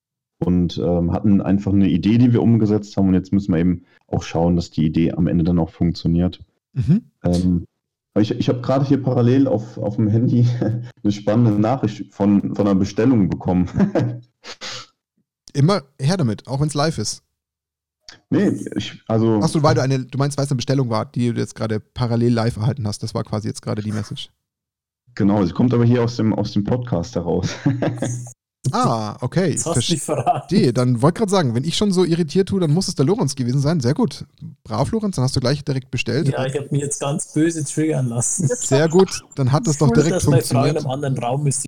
[0.45, 3.83] und ähm, hatten einfach eine Idee, die wir umgesetzt haben und jetzt müssen wir eben
[4.07, 6.39] auch schauen, dass die Idee am Ende dann auch funktioniert.
[6.73, 7.03] Mhm.
[7.23, 7.65] Ähm,
[8.19, 10.47] ich, ich habe gerade hier parallel auf, auf dem Handy
[11.03, 13.67] eine spannende Nachricht von, von einer Bestellung bekommen.
[15.53, 17.23] Immer her damit, auch wenn es live ist.
[18.29, 19.39] Nee, ich, also.
[19.39, 21.79] Achso, weil du eine, du meinst, weil es eine Bestellung war, die du jetzt gerade
[21.79, 23.03] parallel live erhalten hast.
[23.03, 24.29] Das war quasi jetzt gerade die Message.
[25.15, 27.49] Genau, sie kommt aber hier aus dem, aus dem Podcast heraus.
[28.71, 29.53] ah, okay.
[29.53, 30.55] Das hast du verraten.
[30.55, 32.95] Nee, dann wollte ich gerade sagen, wenn ich schon so irritiert tue, dann muss es
[32.95, 33.79] der Lorenz gewesen sein.
[33.79, 34.25] Sehr gut.
[34.63, 36.29] Brav, Lorenz, dann hast du gleich direkt bestellt.
[36.29, 38.47] Ja, ich habe mich jetzt ganz böse triggern lassen.
[38.47, 40.73] Sehr gut, dann hat das doch direkt cool, dass funktioniert.
[40.73, 41.65] Meine Frau in einem anderen Raum ist.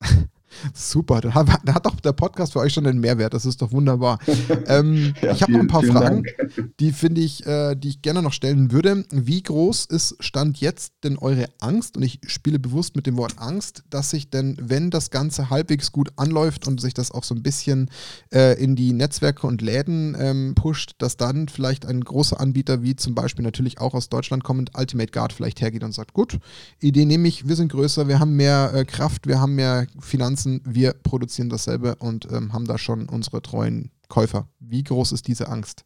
[0.72, 3.34] Super, da hat, da hat doch der Podcast für euch schon einen Mehrwert.
[3.34, 4.18] Das ist doch wunderbar.
[4.66, 6.72] ähm, ja, ich habe noch ein paar Fragen, Dank.
[6.80, 9.04] die finde ich, äh, die ich gerne noch stellen würde.
[9.10, 11.96] Wie groß ist Stand jetzt denn eure Angst?
[11.96, 15.92] Und ich spiele bewusst mit dem Wort Angst, dass sich denn, wenn das Ganze halbwegs
[15.92, 17.90] gut anläuft und sich das auch so ein bisschen
[18.32, 22.96] äh, in die Netzwerke und Läden ähm, pusht, dass dann vielleicht ein großer Anbieter wie
[22.96, 26.38] zum Beispiel natürlich auch aus Deutschland kommend Ultimate Guard vielleicht hergeht und sagt, gut,
[26.80, 30.43] Idee nehme ich, wir sind größer, wir haben mehr äh, Kraft, wir haben mehr Finanzen,
[30.64, 34.48] wir produzieren dasselbe und ähm, haben da schon unsere treuen Käufer.
[34.60, 35.84] Wie groß ist diese Angst?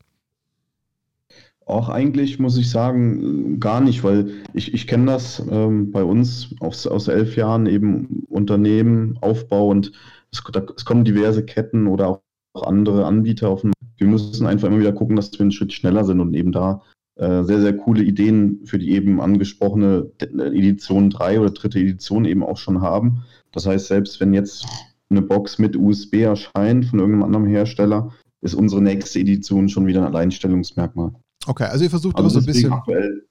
[1.67, 6.55] Auch eigentlich muss ich sagen, gar nicht, weil ich, ich kenne das ähm, bei uns
[6.61, 9.93] aus, aus elf Jahren eben Unternehmen, Aufbau und
[10.33, 12.09] es, da, es kommen diverse Ketten oder
[12.55, 15.75] auch andere Anbieter auf den Wir müssen einfach immer wieder gucken, dass wir einen Schritt
[15.75, 16.83] schneller sind und eben da
[17.17, 22.43] äh, sehr, sehr coole Ideen für die eben angesprochene Edition 3 oder dritte Edition eben
[22.43, 23.25] auch schon haben.
[23.53, 24.67] Das heißt, selbst wenn jetzt
[25.11, 30.01] eine Box mit USB erscheint von irgendeinem anderen Hersteller, ist unsere nächste Edition schon wieder
[30.01, 31.13] ein Alleinstellungsmerkmal.
[31.47, 33.23] Okay, also ihr versucht also immer so ein bisschen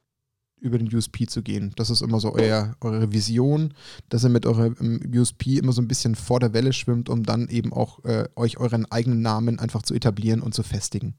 [0.60, 1.72] über den USP zu gehen.
[1.76, 3.74] Das ist immer so euer, eure Vision,
[4.10, 7.48] dass ihr mit eurem USP immer so ein bisschen vor der Welle schwimmt, um dann
[7.48, 11.16] eben auch äh, euch euren eigenen Namen einfach zu etablieren und zu festigen.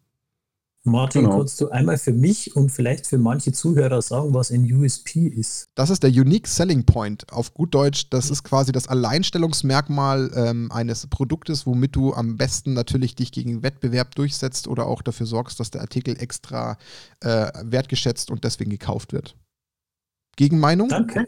[0.88, 1.38] Martin, genau.
[1.38, 5.68] kannst du einmal für mich und vielleicht für manche Zuhörer sagen, was ein USP ist?
[5.74, 7.32] Das ist der Unique Selling Point.
[7.32, 12.72] Auf gut Deutsch, das ist quasi das Alleinstellungsmerkmal ähm, eines Produktes, womit du am besten
[12.72, 16.78] natürlich dich gegen Wettbewerb durchsetzt oder auch dafür sorgst, dass der Artikel extra
[17.20, 19.36] äh, wertgeschätzt und deswegen gekauft wird.
[20.36, 20.88] Gegenmeinung?
[20.88, 21.26] Danke.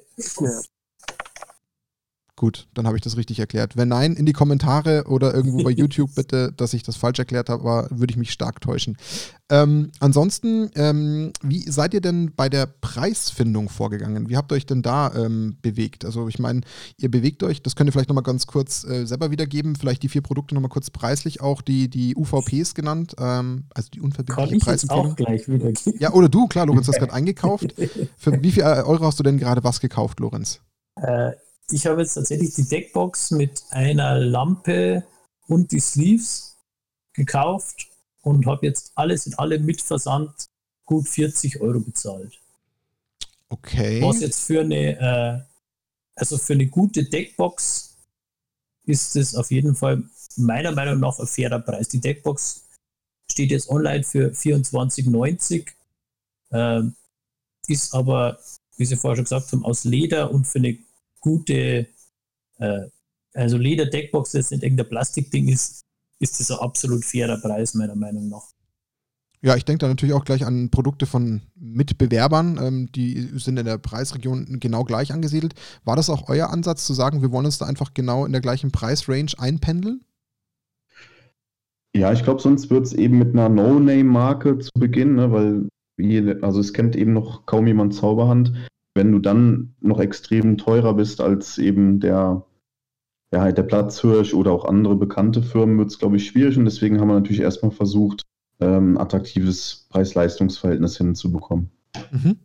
[2.40, 3.76] Gut, dann habe ich das richtig erklärt.
[3.76, 7.50] Wenn nein, in die Kommentare oder irgendwo bei YouTube bitte, dass ich das falsch erklärt
[7.50, 8.96] habe, würde ich mich stark täuschen.
[9.50, 14.30] Ähm, ansonsten, ähm, wie seid ihr denn bei der Preisfindung vorgegangen?
[14.30, 16.06] Wie habt ihr euch denn da ähm, bewegt?
[16.06, 16.62] Also ich meine,
[16.96, 20.08] ihr bewegt euch, das könnt ihr vielleicht nochmal ganz kurz äh, selber wiedergeben, vielleicht die
[20.08, 25.10] vier Produkte nochmal kurz preislich auch, die, die UVPs genannt, ähm, also die unverbindliche Preisempfehlung.
[25.12, 25.92] auch gleich wiedergeben.
[25.98, 27.74] Ja, oder du, klar, Lorenz, hast gerade eingekauft.
[28.16, 30.62] Für wie viel Euro hast du denn gerade was gekauft, Lorenz?
[30.96, 31.32] Äh,
[31.72, 35.04] ich habe jetzt tatsächlich die Deckbox mit einer Lampe
[35.46, 36.56] und die Sleeves
[37.12, 37.88] gekauft
[38.22, 40.46] und habe jetzt alles in allem mit Versand
[40.84, 42.38] gut 40 Euro bezahlt.
[43.48, 44.02] Okay.
[44.02, 45.40] Was jetzt für eine, äh,
[46.14, 47.96] also für eine gute Deckbox
[48.84, 50.02] ist es auf jeden Fall
[50.36, 51.88] meiner Meinung nach ein fairer Preis.
[51.88, 52.64] Die Deckbox
[53.30, 55.68] steht jetzt online für 24,90,
[56.50, 56.82] äh,
[57.66, 58.38] ist aber,
[58.76, 60.78] wie Sie vorher schon gesagt haben, aus Leder und für eine
[61.20, 61.86] gute,
[62.58, 62.80] äh,
[63.34, 65.82] also Leder-Deckbox, das nicht irgendein Plastikding ist,
[66.18, 68.44] ist das ein absolut fairer Preis, meiner Meinung nach.
[69.42, 73.64] Ja, ich denke da natürlich auch gleich an Produkte von Mitbewerbern, ähm, die sind in
[73.64, 75.54] der Preisregion genau gleich angesiedelt.
[75.84, 78.42] War das auch euer Ansatz zu sagen, wir wollen uns da einfach genau in der
[78.42, 80.04] gleichen Preisrange einpendeln?
[81.96, 85.68] Ja, ich glaube, sonst wird es eben mit einer No-Name-Marke zu Beginn, ne, weil
[86.42, 88.52] also es kennt eben noch kaum jemand Zauberhand
[89.00, 92.44] wenn du dann noch extrem teurer bist als eben der,
[93.32, 96.58] ja, halt der Platzhirsch oder auch andere bekannte Firmen, wird es, glaube ich, schwierig.
[96.58, 98.26] Und deswegen haben wir natürlich erstmal versucht,
[98.60, 101.70] ähm, attraktives Preis-Leistungs-Verhältnis hinzubekommen.
[102.10, 102.40] Mhm.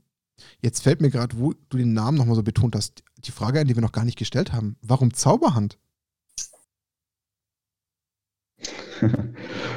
[0.62, 3.68] Jetzt fällt mir gerade, wo du den Namen nochmal so betont hast, die Frage an
[3.68, 4.78] die wir noch gar nicht gestellt haben.
[4.82, 5.78] Warum Zauberhand?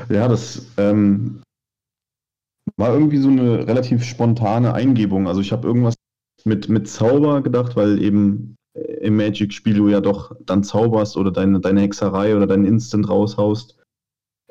[0.08, 1.42] ja, das ähm,
[2.76, 5.26] war irgendwie so eine relativ spontane Eingebung.
[5.26, 5.97] Also ich habe irgendwas
[6.48, 8.56] mit, mit Zauber gedacht, weil eben
[9.00, 13.78] im Magic-Spiel du ja doch dann zauberst oder deine, deine Hexerei oder deinen Instant raushaust.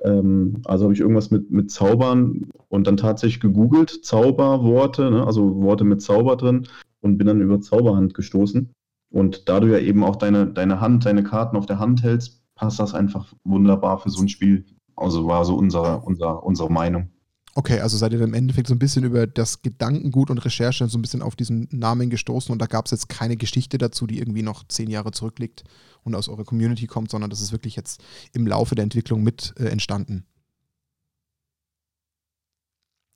[0.04, 5.26] Ähm, also habe ich irgendwas mit, mit Zaubern und dann tatsächlich gegoogelt, Zauberworte, ne?
[5.26, 6.68] also Worte mit Zauber drin
[7.02, 8.72] und bin dann über Zauberhand gestoßen.
[9.10, 12.44] Und da du ja eben auch deine, deine Hand, deine Karten auf der Hand hältst,
[12.56, 14.66] passt das einfach wunderbar für so ein Spiel.
[14.96, 17.10] Also war so unsere, unser, unsere Meinung.
[17.58, 21.00] Okay, also seid ihr im Endeffekt so ein bisschen über das Gedankengut und Recherche so
[21.00, 24.20] ein bisschen auf diesen Namen gestoßen und da gab es jetzt keine Geschichte dazu, die
[24.20, 25.64] irgendwie noch zehn Jahre zurückliegt
[26.04, 28.00] und aus eurer Community kommt, sondern das ist wirklich jetzt
[28.32, 30.28] im Laufe der Entwicklung mit äh, entstanden.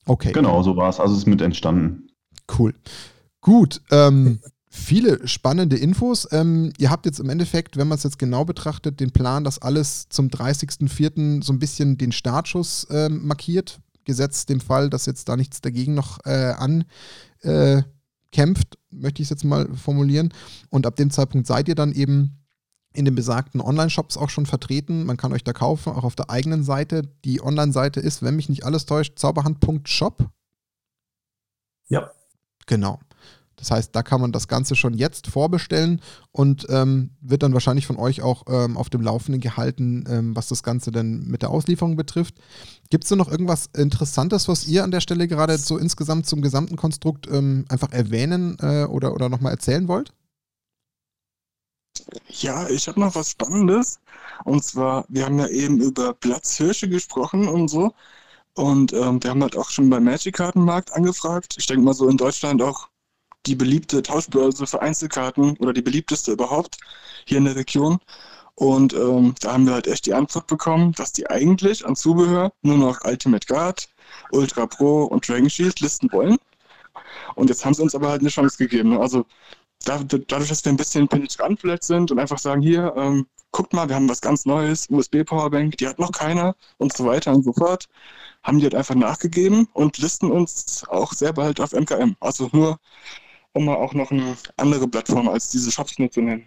[0.07, 0.31] Okay.
[0.31, 0.99] Genau, so war es.
[0.99, 2.07] Also es ist mit entstanden.
[2.57, 2.73] Cool.
[3.41, 3.83] Gut.
[3.91, 4.39] Ähm,
[4.71, 6.27] viele spannende Infos.
[6.31, 9.59] Ähm, ihr habt jetzt im Endeffekt, wenn man es jetzt genau betrachtet, den Plan, dass
[9.59, 11.43] alles zum 30.04.
[11.43, 13.79] so ein bisschen den Startschuss ähm, markiert
[14.11, 19.29] gesetzt dem Fall, dass jetzt da nichts dagegen noch äh, ankämpft, äh, möchte ich es
[19.29, 20.33] jetzt mal formulieren.
[20.69, 22.43] Und ab dem Zeitpunkt seid ihr dann eben
[22.93, 25.05] in den besagten Online-Shops auch schon vertreten.
[25.05, 27.03] Man kann euch da kaufen, auch auf der eigenen Seite.
[27.23, 30.29] Die Online-Seite ist, wenn mich nicht alles täuscht, zauberhand.shop.
[31.87, 32.11] Ja.
[32.67, 32.99] Genau.
[33.61, 36.01] Das heißt, da kann man das Ganze schon jetzt vorbestellen
[36.31, 40.47] und ähm, wird dann wahrscheinlich von euch auch ähm, auf dem Laufenden gehalten, ähm, was
[40.47, 42.33] das Ganze denn mit der Auslieferung betrifft.
[42.89, 46.41] Gibt es denn noch irgendwas Interessantes, was ihr an der Stelle gerade so insgesamt zum
[46.41, 50.11] gesamten Konstrukt ähm, einfach erwähnen äh, oder, oder nochmal erzählen wollt?
[52.29, 53.99] Ja, ich habe noch was Spannendes.
[54.43, 57.93] Und zwar, wir haben ja eben über Platzhirsche gesprochen und so.
[58.55, 61.55] Und ähm, wir haben halt auch schon beim Magic-Kartenmarkt angefragt.
[61.57, 62.89] Ich denke mal so in Deutschland auch
[63.45, 66.77] die beliebte Tauschbörse für Einzelkarten oder die beliebteste überhaupt
[67.25, 67.99] hier in der Region.
[68.55, 72.51] Und ähm, da haben wir halt echt die Antwort bekommen, dass die eigentlich an Zubehör
[72.61, 73.89] nur noch Ultimate Guard,
[74.31, 76.37] Ultra Pro und Dragon Shield listen wollen.
[77.35, 78.99] Und jetzt haben sie uns aber halt eine Chance gegeben.
[78.99, 79.25] Also
[79.85, 83.89] dadurch, dass wir ein bisschen penetrant vielleicht sind und einfach sagen, hier, ähm, guckt mal,
[83.89, 87.53] wir haben was ganz Neues, USB-Powerbank, die hat noch keiner und so weiter und so
[87.53, 87.87] fort,
[88.43, 92.15] haben die halt einfach nachgegeben und listen uns auch sehr bald auf MKM.
[92.19, 92.79] Also nur,
[93.53, 96.45] um mal auch noch eine andere Plattform als diese Shops nur zu nennen.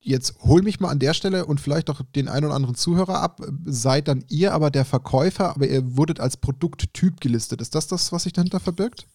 [0.00, 3.20] Jetzt hol mich mal an der Stelle und vielleicht auch den einen oder anderen Zuhörer
[3.20, 3.40] ab.
[3.64, 7.60] Seid dann ihr aber der Verkäufer, aber ihr wurdet als Produkttyp gelistet.
[7.60, 9.06] Ist das das, was sich dahinter verbirgt?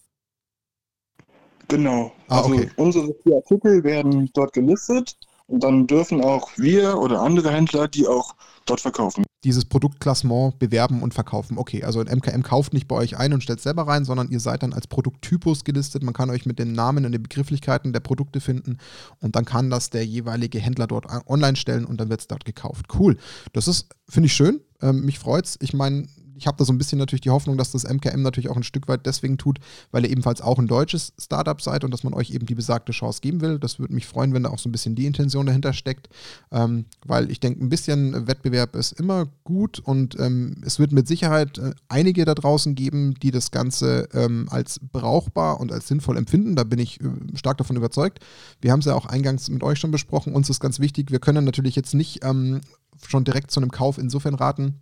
[1.70, 2.12] Genau.
[2.28, 2.70] Ah, also okay.
[2.76, 8.08] unsere vier Artikel werden dort gelistet und dann dürfen auch wir oder andere Händler die
[8.08, 8.36] auch
[8.66, 9.24] dort verkaufen.
[9.44, 11.58] Dieses Produktklassement bewerben und verkaufen.
[11.58, 14.64] Okay, also MKM kauft nicht bei euch ein und stellt selber rein, sondern ihr seid
[14.64, 16.04] dann als Produkttypus gelistet.
[16.04, 18.78] Man kann euch mit den Namen und den Begrifflichkeiten der Produkte finden
[19.20, 22.46] und dann kann das der jeweilige Händler dort online stellen und dann wird es dort
[22.46, 22.88] gekauft.
[22.98, 23.18] Cool.
[23.52, 24.62] Das ist, finde ich schön.
[24.82, 25.58] Ähm, mich freut's.
[25.62, 26.08] Ich meine,
[26.44, 28.64] ich habe da so ein bisschen natürlich die Hoffnung, dass das MKM natürlich auch ein
[28.64, 29.60] Stück weit deswegen tut,
[29.92, 32.92] weil ihr ebenfalls auch ein deutsches Startup seid und dass man euch eben die besagte
[32.92, 33.60] Chance geben will.
[33.60, 36.10] Das würde mich freuen, wenn da auch so ein bisschen die Intention dahinter steckt,
[36.52, 41.08] ähm, weil ich denke, ein bisschen Wettbewerb ist immer gut und ähm, es wird mit
[41.08, 46.18] Sicherheit äh, einige da draußen geben, die das Ganze ähm, als brauchbar und als sinnvoll
[46.18, 46.58] empfinden.
[46.58, 48.20] Da bin ich äh, stark davon überzeugt.
[48.60, 50.36] Wir haben es ja auch eingangs mit euch schon besprochen.
[50.36, 52.60] Uns ist ganz wichtig, wir können natürlich jetzt nicht ähm,
[53.08, 54.82] schon direkt zu einem Kauf insofern raten,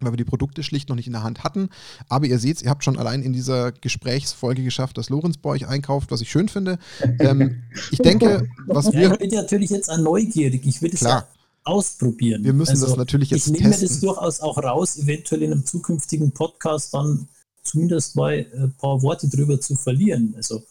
[0.00, 1.68] weil wir die Produkte schlicht noch nicht in der Hand hatten.
[2.08, 5.66] Aber ihr seht, ihr habt schon allein in dieser Gesprächsfolge geschafft, dass Lorenz bei euch
[5.66, 6.78] einkauft, was ich schön finde.
[7.18, 9.12] Ähm, ich denke, was ja, wir.
[9.12, 10.66] Ich bin natürlich jetzt an neugierig.
[10.66, 11.26] Ich will es ja
[11.64, 12.44] ausprobieren.
[12.44, 13.88] Wir müssen also, das natürlich jetzt Ich nehme testen.
[13.88, 17.28] das durchaus auch raus, eventuell in einem zukünftigen Podcast dann
[17.62, 20.34] zumindest mal ein paar Worte drüber zu verlieren.
[20.36, 20.62] Also,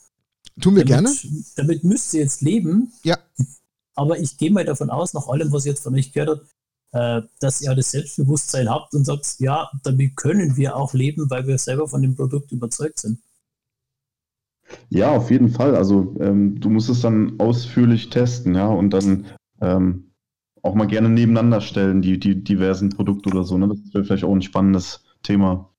[0.59, 1.43] Tun wir damit, gerne.
[1.55, 2.91] Damit müsst ihr jetzt leben.
[3.03, 3.17] Ja.
[3.95, 6.45] Aber ich gehe mal davon aus, nach allem, was ich jetzt von euch gehört habe,
[6.91, 11.45] äh, dass ihr das Selbstbewusstsein habt und sagt, ja, damit können wir auch leben, weil
[11.47, 13.19] wir selber von dem Produkt überzeugt sind.
[14.89, 15.75] Ja, auf jeden Fall.
[15.75, 19.25] Also ähm, du musst es dann ausführlich testen, ja, und dann
[19.61, 20.11] ähm,
[20.61, 23.57] auch mal gerne nebeneinander stellen, die, die diversen Produkte oder so.
[23.57, 23.67] Ne?
[23.67, 25.69] Das wäre vielleicht auch ein spannendes Thema.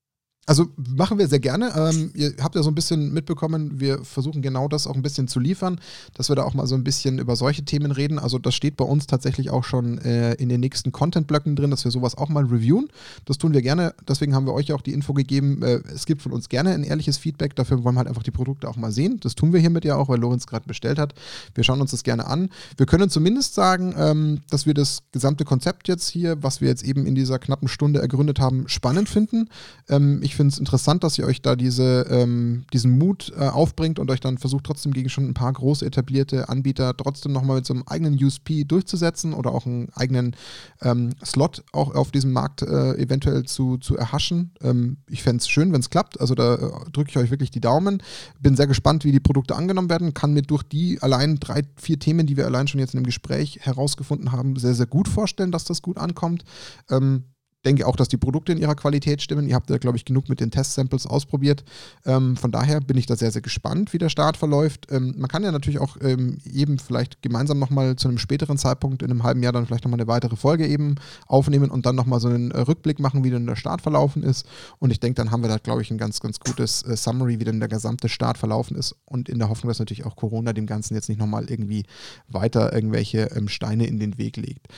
[0.46, 1.72] Also machen wir sehr gerne.
[1.76, 5.28] Ähm, ihr habt ja so ein bisschen mitbekommen, wir versuchen genau das auch ein bisschen
[5.28, 5.78] zu liefern,
[6.14, 8.18] dass wir da auch mal so ein bisschen über solche Themen reden.
[8.18, 11.84] Also das steht bei uns tatsächlich auch schon äh, in den nächsten Content-Blöcken drin, dass
[11.84, 12.88] wir sowas auch mal reviewen.
[13.26, 13.94] Das tun wir gerne.
[14.08, 15.62] Deswegen haben wir euch auch die Info gegeben.
[15.62, 17.54] Äh, es gibt von uns gerne ein ehrliches Feedback.
[17.54, 19.20] Dafür wollen wir halt einfach die Produkte auch mal sehen.
[19.20, 21.14] Das tun wir hiermit ja auch, weil Lorenz gerade bestellt hat.
[21.54, 22.48] Wir schauen uns das gerne an.
[22.76, 26.82] Wir können zumindest sagen, ähm, dass wir das gesamte Konzept jetzt hier, was wir jetzt
[26.82, 29.48] eben in dieser knappen Stunde ergründet haben, spannend finden.
[29.88, 33.98] Ähm, ich finde es interessant, dass ihr euch da diese, ähm, diesen Mut äh, aufbringt
[33.98, 37.66] und euch dann versucht, trotzdem gegen schon ein paar große etablierte Anbieter trotzdem nochmal mit
[37.66, 40.36] so einem eigenen USP durchzusetzen oder auch einen eigenen
[40.82, 44.52] ähm, Slot auch auf diesem Markt äh, eventuell zu, zu erhaschen.
[44.62, 46.20] Ähm, ich fände es schön, wenn es klappt.
[46.20, 48.02] Also da äh, drücke ich euch wirklich die Daumen.
[48.40, 50.14] Bin sehr gespannt, wie die Produkte angenommen werden.
[50.14, 53.06] Kann mir durch die allein drei, vier Themen, die wir allein schon jetzt in dem
[53.06, 56.44] Gespräch herausgefunden haben, sehr, sehr gut vorstellen, dass das gut ankommt.
[56.90, 57.24] Ähm,
[57.64, 59.46] denke auch, dass die Produkte in ihrer Qualität stimmen.
[59.46, 61.64] Ihr habt da, glaube ich, genug mit den Test-Samples ausprobiert.
[62.06, 64.86] Ähm, von daher bin ich da sehr, sehr gespannt, wie der Start verläuft.
[64.90, 69.02] Ähm, man kann ja natürlich auch ähm, eben vielleicht gemeinsam nochmal zu einem späteren Zeitpunkt,
[69.02, 70.94] in einem halben Jahr, dann vielleicht nochmal eine weitere Folge eben
[71.26, 74.46] aufnehmen und dann nochmal so einen äh, Rückblick machen, wie denn der Start verlaufen ist.
[74.78, 77.40] Und ich denke, dann haben wir da, glaube ich, ein ganz, ganz gutes äh, Summary,
[77.40, 78.96] wie denn der gesamte Start verlaufen ist.
[79.04, 81.84] Und in der Hoffnung, dass natürlich auch Corona dem Ganzen jetzt nicht nochmal irgendwie
[82.28, 84.68] weiter irgendwelche ähm, Steine in den Weg legt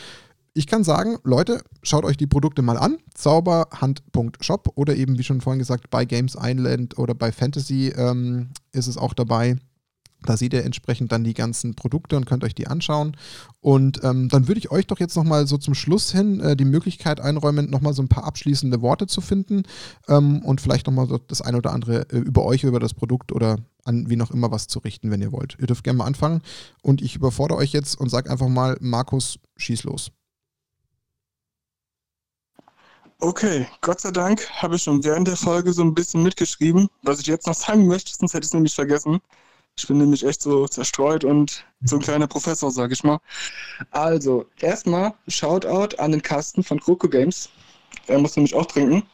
[0.54, 2.98] ich kann sagen, Leute, schaut euch die Produkte mal an.
[3.14, 8.86] Zauberhand.shop oder eben, wie schon vorhin gesagt, bei Games Island oder bei Fantasy ähm, ist
[8.86, 9.56] es auch dabei.
[10.24, 13.16] Da seht ihr entsprechend dann die ganzen Produkte und könnt euch die anschauen.
[13.60, 16.64] Und ähm, dann würde ich euch doch jetzt nochmal so zum Schluss hin äh, die
[16.64, 19.64] Möglichkeit einräumen, nochmal so ein paar abschließende Worte zu finden
[20.08, 23.56] ähm, und vielleicht nochmal das eine oder andere äh, über euch, über das Produkt oder
[23.84, 25.56] an wie noch immer was zu richten, wenn ihr wollt.
[25.58, 26.42] Ihr dürft gerne mal anfangen
[26.82, 30.12] und ich überfordere euch jetzt und sage einfach mal, Markus, schieß los.
[33.24, 37.20] Okay, Gott sei Dank habe ich schon während der Folge so ein bisschen mitgeschrieben, was
[37.20, 39.20] ich jetzt noch sagen möchte, sonst hätte ich es nämlich vergessen.
[39.78, 43.20] Ich bin nämlich echt so zerstreut und so ein kleiner Professor, sag ich mal.
[43.92, 47.48] Also, erstmal Shoutout an den Kasten von Kroko Games.
[48.08, 49.04] Er muss nämlich auch trinken.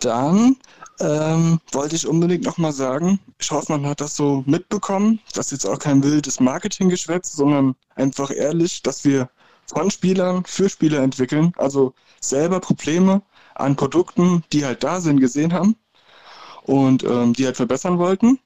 [0.00, 0.58] Dann
[1.00, 5.64] ähm, wollte ich unbedingt nochmal sagen, ich hoffe, man hat das so mitbekommen, dass jetzt
[5.64, 9.30] auch kein wildes Marketinggeschwätz, sondern einfach ehrlich, dass wir
[9.70, 13.22] von Spielern für Spieler entwickeln, also selber Probleme
[13.54, 15.76] an Produkten, die halt da sind, gesehen haben
[16.62, 18.38] und ähm, die halt verbessern wollten.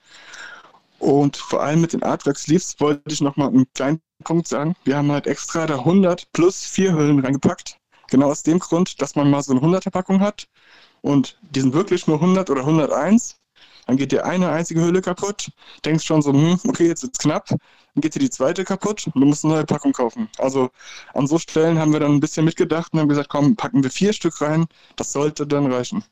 [0.99, 4.75] Und vor allem mit den Artwork Sleeves wollte ich nochmal einen kleinen Punkt sagen.
[4.85, 7.79] Wir haben halt extra da 100 plus 4 Hüllen reingepackt.
[8.09, 10.47] Genau aus dem Grund, dass man mal so eine 100er Packung hat
[11.03, 13.39] und die sind wirklich nur 100 oder 101,
[13.87, 15.51] dann geht dir eine einzige Hülle kaputt,
[15.85, 19.07] denkst schon so, hm, okay, jetzt ist es knapp, dann geht dir die zweite kaputt
[19.07, 20.29] und du musst eine neue Packung kaufen.
[20.39, 20.71] Also
[21.13, 23.91] an so Stellen haben wir dann ein bisschen mitgedacht und haben gesagt, komm, packen wir
[23.91, 24.67] vier Stück rein,
[24.97, 26.05] das sollte dann reichen.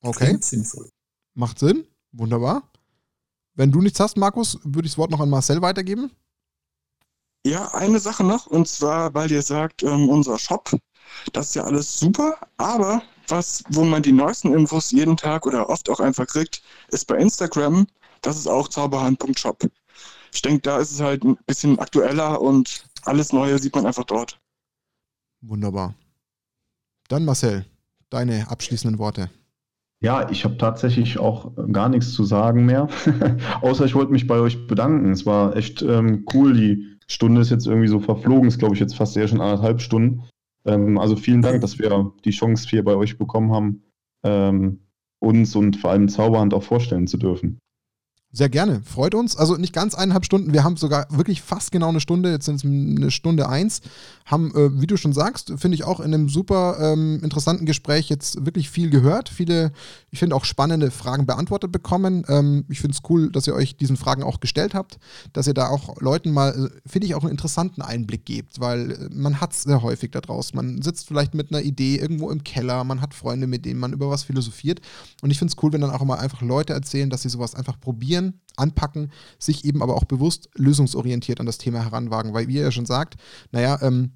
[0.00, 0.36] Okay.
[0.40, 0.90] Sinnvoll.
[1.34, 1.86] Macht Sinn.
[2.12, 2.62] Wunderbar.
[3.54, 6.10] Wenn du nichts hast, Markus, würde ich das Wort noch an Marcel weitergeben.
[7.44, 10.70] Ja, eine Sache noch, und zwar, weil ihr sagt, ähm, unser Shop,
[11.32, 15.68] das ist ja alles super, aber was, wo man die neuesten Infos jeden Tag oder
[15.68, 17.86] oft auch einfach kriegt, ist bei Instagram.
[18.20, 19.68] Das ist auch zauberhand.shop.
[20.32, 24.04] Ich denke, da ist es halt ein bisschen aktueller und alles Neue sieht man einfach
[24.04, 24.40] dort.
[25.42, 25.94] Wunderbar.
[27.08, 27.66] Dann Marcel,
[28.10, 29.28] deine abschließenden Worte.
[30.00, 32.88] Ja, ich habe tatsächlich auch gar nichts zu sagen mehr,
[33.60, 35.12] außer ich wollte mich bei euch bedanken.
[35.12, 36.54] Es war echt ähm, cool.
[36.54, 39.80] Die Stunde ist jetzt irgendwie so verflogen, ist glaube ich jetzt fast eher schon anderthalb
[39.80, 40.24] Stunden.
[40.64, 43.82] Ähm, also vielen Dank, dass wir die Chance hier bei euch bekommen haben,
[44.24, 44.80] ähm,
[45.20, 47.58] uns und vor allem Zauberhand auch vorstellen zu dürfen.
[48.34, 49.36] Sehr gerne, freut uns.
[49.36, 52.54] Also nicht ganz eineinhalb Stunden, wir haben sogar wirklich fast genau eine Stunde, jetzt sind
[52.54, 53.82] es eine Stunde eins.
[54.24, 58.08] Haben, äh, wie du schon sagst, finde ich auch in einem super ähm, interessanten Gespräch
[58.08, 59.28] jetzt wirklich viel gehört.
[59.28, 59.72] Viele,
[60.10, 62.24] ich finde auch spannende Fragen beantwortet bekommen.
[62.26, 64.98] Ähm, ich finde es cool, dass ihr euch diesen Fragen auch gestellt habt,
[65.34, 68.92] dass ihr da auch Leuten mal, äh, finde ich, auch einen interessanten Einblick gebt, weil
[68.92, 70.56] äh, man hat es sehr häufig da draußen.
[70.56, 73.92] Man sitzt vielleicht mit einer Idee irgendwo im Keller, man hat Freunde, mit denen man
[73.92, 74.80] über was philosophiert.
[75.20, 77.54] Und ich finde es cool, wenn dann auch mal einfach Leute erzählen, dass sie sowas
[77.54, 82.48] einfach probieren probieren, anpacken, sich eben aber auch bewusst lösungsorientiert an das Thema heranwagen, weil
[82.48, 83.16] wie ihr ja schon sagt,
[83.50, 84.12] naja, ähm,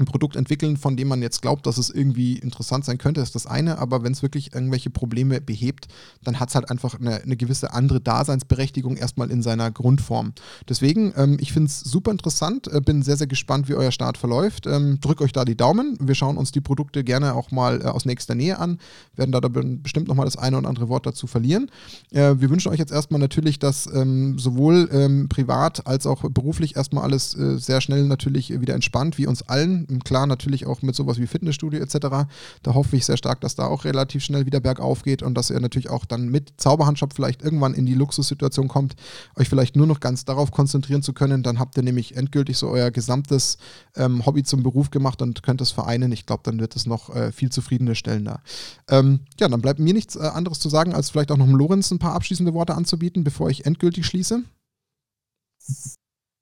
[0.00, 3.34] ein Produkt entwickeln, von dem man jetzt glaubt, dass es irgendwie interessant sein könnte, ist
[3.34, 5.88] das eine, aber wenn es wirklich irgendwelche Probleme behebt,
[6.24, 10.32] dann hat es halt einfach eine, eine, gewisse andere Daseinsberechtigung erstmal in seiner Grundform.
[10.68, 14.18] Deswegen, ähm, ich finde es super interessant, äh, bin sehr, sehr gespannt, wie euer Start
[14.18, 14.66] verläuft.
[14.66, 15.96] Ähm, drückt euch da die Daumen.
[16.00, 18.78] Wir schauen uns die Produkte gerne auch mal äh, aus nächster Nähe an,
[19.16, 21.70] werden da, bestimmt nochmal das eine oder andere Wort dazu verlieren.
[22.10, 26.76] Äh, wir wünschen euch jetzt erstmal natürlich, dass ähm, sowohl ähm, privat als auch beruflich
[26.76, 30.94] erstmal alles äh, sehr schnell natürlich wieder entspannt, wie uns allen Klar, natürlich auch mit
[30.94, 32.28] sowas wie Fitnessstudio etc.
[32.62, 35.50] Da hoffe ich sehr stark, dass da auch relativ schnell wieder bergauf geht und dass
[35.50, 38.94] ihr natürlich auch dann mit Zauberhandshop vielleicht irgendwann in die Luxussituation kommt,
[39.36, 41.42] euch vielleicht nur noch ganz darauf konzentrieren zu können.
[41.42, 43.58] Dann habt ihr nämlich endgültig so euer gesamtes
[43.96, 46.12] ähm, Hobby zum Beruf gemacht und könnt es vereinen.
[46.12, 48.40] Ich glaube, dann wird es noch äh, viel zufriedene Stellen da.
[48.88, 51.56] Ähm, ja, dann bleibt mir nichts äh, anderes zu sagen, als vielleicht auch noch dem
[51.56, 54.42] Lorenz ein paar abschließende Worte anzubieten, bevor ich endgültig schließe.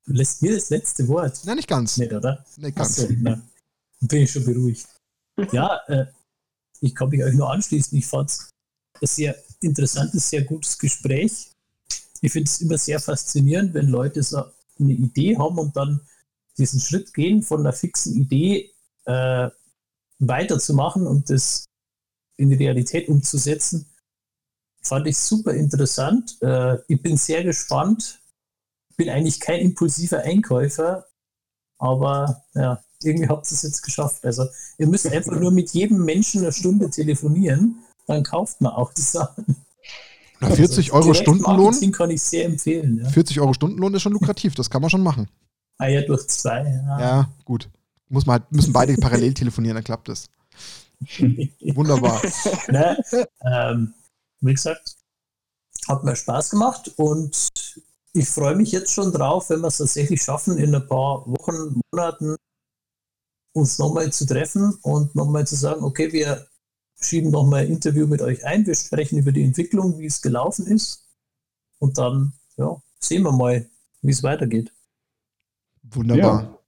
[0.09, 1.39] Du lässt mir das letzte Wort.
[1.45, 1.97] Nein, nicht ganz.
[1.97, 2.43] Nicht, oder?
[2.57, 2.95] Nicht ganz.
[2.95, 3.39] So, na,
[3.99, 4.87] bin ich schon beruhigt.
[5.51, 6.07] ja, äh,
[6.81, 7.95] ich kann mich euch nur anschließen.
[7.95, 8.49] Ich fand es
[8.99, 11.51] ein sehr interessantes, sehr gutes Gespräch.
[12.21, 14.45] Ich finde es immer sehr faszinierend, wenn Leute so
[14.79, 16.01] eine Idee haben und dann
[16.57, 18.73] diesen Schritt gehen, von einer fixen Idee
[19.05, 19.49] äh,
[20.17, 21.65] weiterzumachen und das
[22.35, 23.85] in die Realität umzusetzen.
[24.81, 26.35] Fand ich super interessant.
[26.41, 28.18] Äh, ich bin sehr gespannt,
[28.99, 31.05] bin eigentlich kein impulsiver Einkäufer,
[31.79, 34.25] aber ja, irgendwie habt ihr es jetzt geschafft.
[34.25, 34.45] Also
[34.77, 37.77] ihr müsst einfach nur mit jedem Menschen eine Stunde telefonieren,
[38.07, 39.55] dann kauft man auch die Sachen.
[40.41, 41.79] Na, 40 also, Euro Stundenlohn?
[41.79, 42.99] Den kann ich sehr empfehlen.
[43.01, 43.09] Ja.
[43.09, 45.29] 40 Euro Stundenlohn ist schon lukrativ, das kann man schon machen.
[45.77, 46.63] Ah ja, durch zwei.
[46.63, 47.69] Ja, ja gut.
[48.09, 50.25] Muss man halt, müssen beide parallel telefonieren, dann klappt das.
[51.19, 52.21] Wunderbar.
[52.67, 52.97] Ne,
[53.45, 53.93] ähm,
[54.41, 54.97] wie gesagt,
[55.87, 57.49] hat mir Spaß gemacht und
[58.19, 61.79] ich freue mich jetzt schon drauf, wenn wir es tatsächlich schaffen, in ein paar Wochen,
[61.91, 62.35] Monaten
[63.53, 66.47] uns nochmal zu treffen und nochmal zu sagen, okay, wir
[66.99, 70.67] schieben nochmal ein Interview mit euch ein, wir sprechen über die Entwicklung, wie es gelaufen
[70.67, 71.07] ist
[71.79, 73.69] und dann ja, sehen wir mal,
[74.01, 74.73] wie es weitergeht.
[75.83, 76.43] Wunderbar.
[76.43, 76.58] Ja.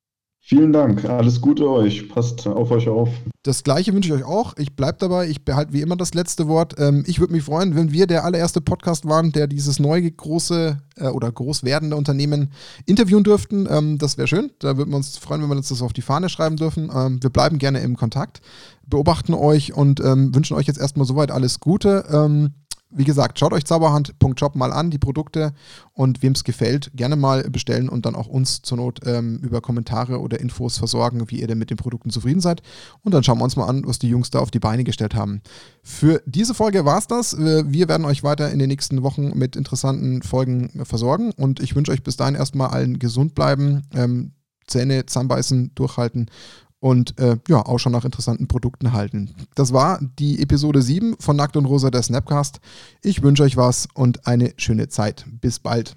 [0.43, 1.05] Vielen Dank.
[1.05, 2.09] Alles Gute euch.
[2.09, 3.09] Passt auf euch auf.
[3.43, 4.57] Das gleiche wünsche ich euch auch.
[4.57, 5.29] Ich bleibe dabei.
[5.29, 6.75] Ich behalte wie immer das letzte Wort.
[6.79, 10.81] Ähm, ich würde mich freuen, wenn wir der allererste Podcast waren, der dieses neue große
[10.97, 12.51] äh, oder groß werdende Unternehmen
[12.87, 13.67] interviewen dürften.
[13.69, 14.51] Ähm, das wäre schön.
[14.59, 16.91] Da würden wir uns freuen, wenn wir uns das auf die Fahne schreiben dürfen.
[16.93, 18.41] Ähm, wir bleiben gerne im Kontakt,
[18.85, 22.51] beobachten euch und wünschen euch jetzt erstmal soweit alles Gute.
[22.91, 25.53] Wie gesagt, schaut euch zauberhand.shop mal an, die Produkte
[25.93, 29.61] und wem es gefällt, gerne mal bestellen und dann auch uns zur Not ähm, über
[29.61, 32.61] Kommentare oder Infos versorgen, wie ihr denn mit den Produkten zufrieden seid.
[33.01, 35.15] Und dann schauen wir uns mal an, was die Jungs da auf die Beine gestellt
[35.15, 35.41] haben.
[35.83, 37.37] Für diese Folge war es das.
[37.37, 41.91] Wir werden euch weiter in den nächsten Wochen mit interessanten Folgen versorgen und ich wünsche
[41.91, 43.83] euch bis dahin erstmal allen gesund bleiben.
[43.93, 44.33] Ähm,
[44.67, 46.29] Zähne zusammenbeißen, durchhalten
[46.81, 49.33] und äh, ja, auch schon nach interessanten Produkten halten.
[49.55, 52.59] Das war die Episode 7 von Nackt und Rosa der Snapcast.
[53.03, 55.25] Ich wünsche euch was und eine schöne Zeit.
[55.39, 55.95] Bis bald.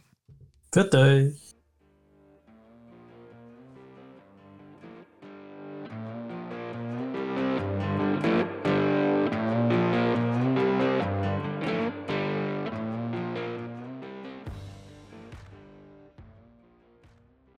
[0.73, 1.44] Für euch.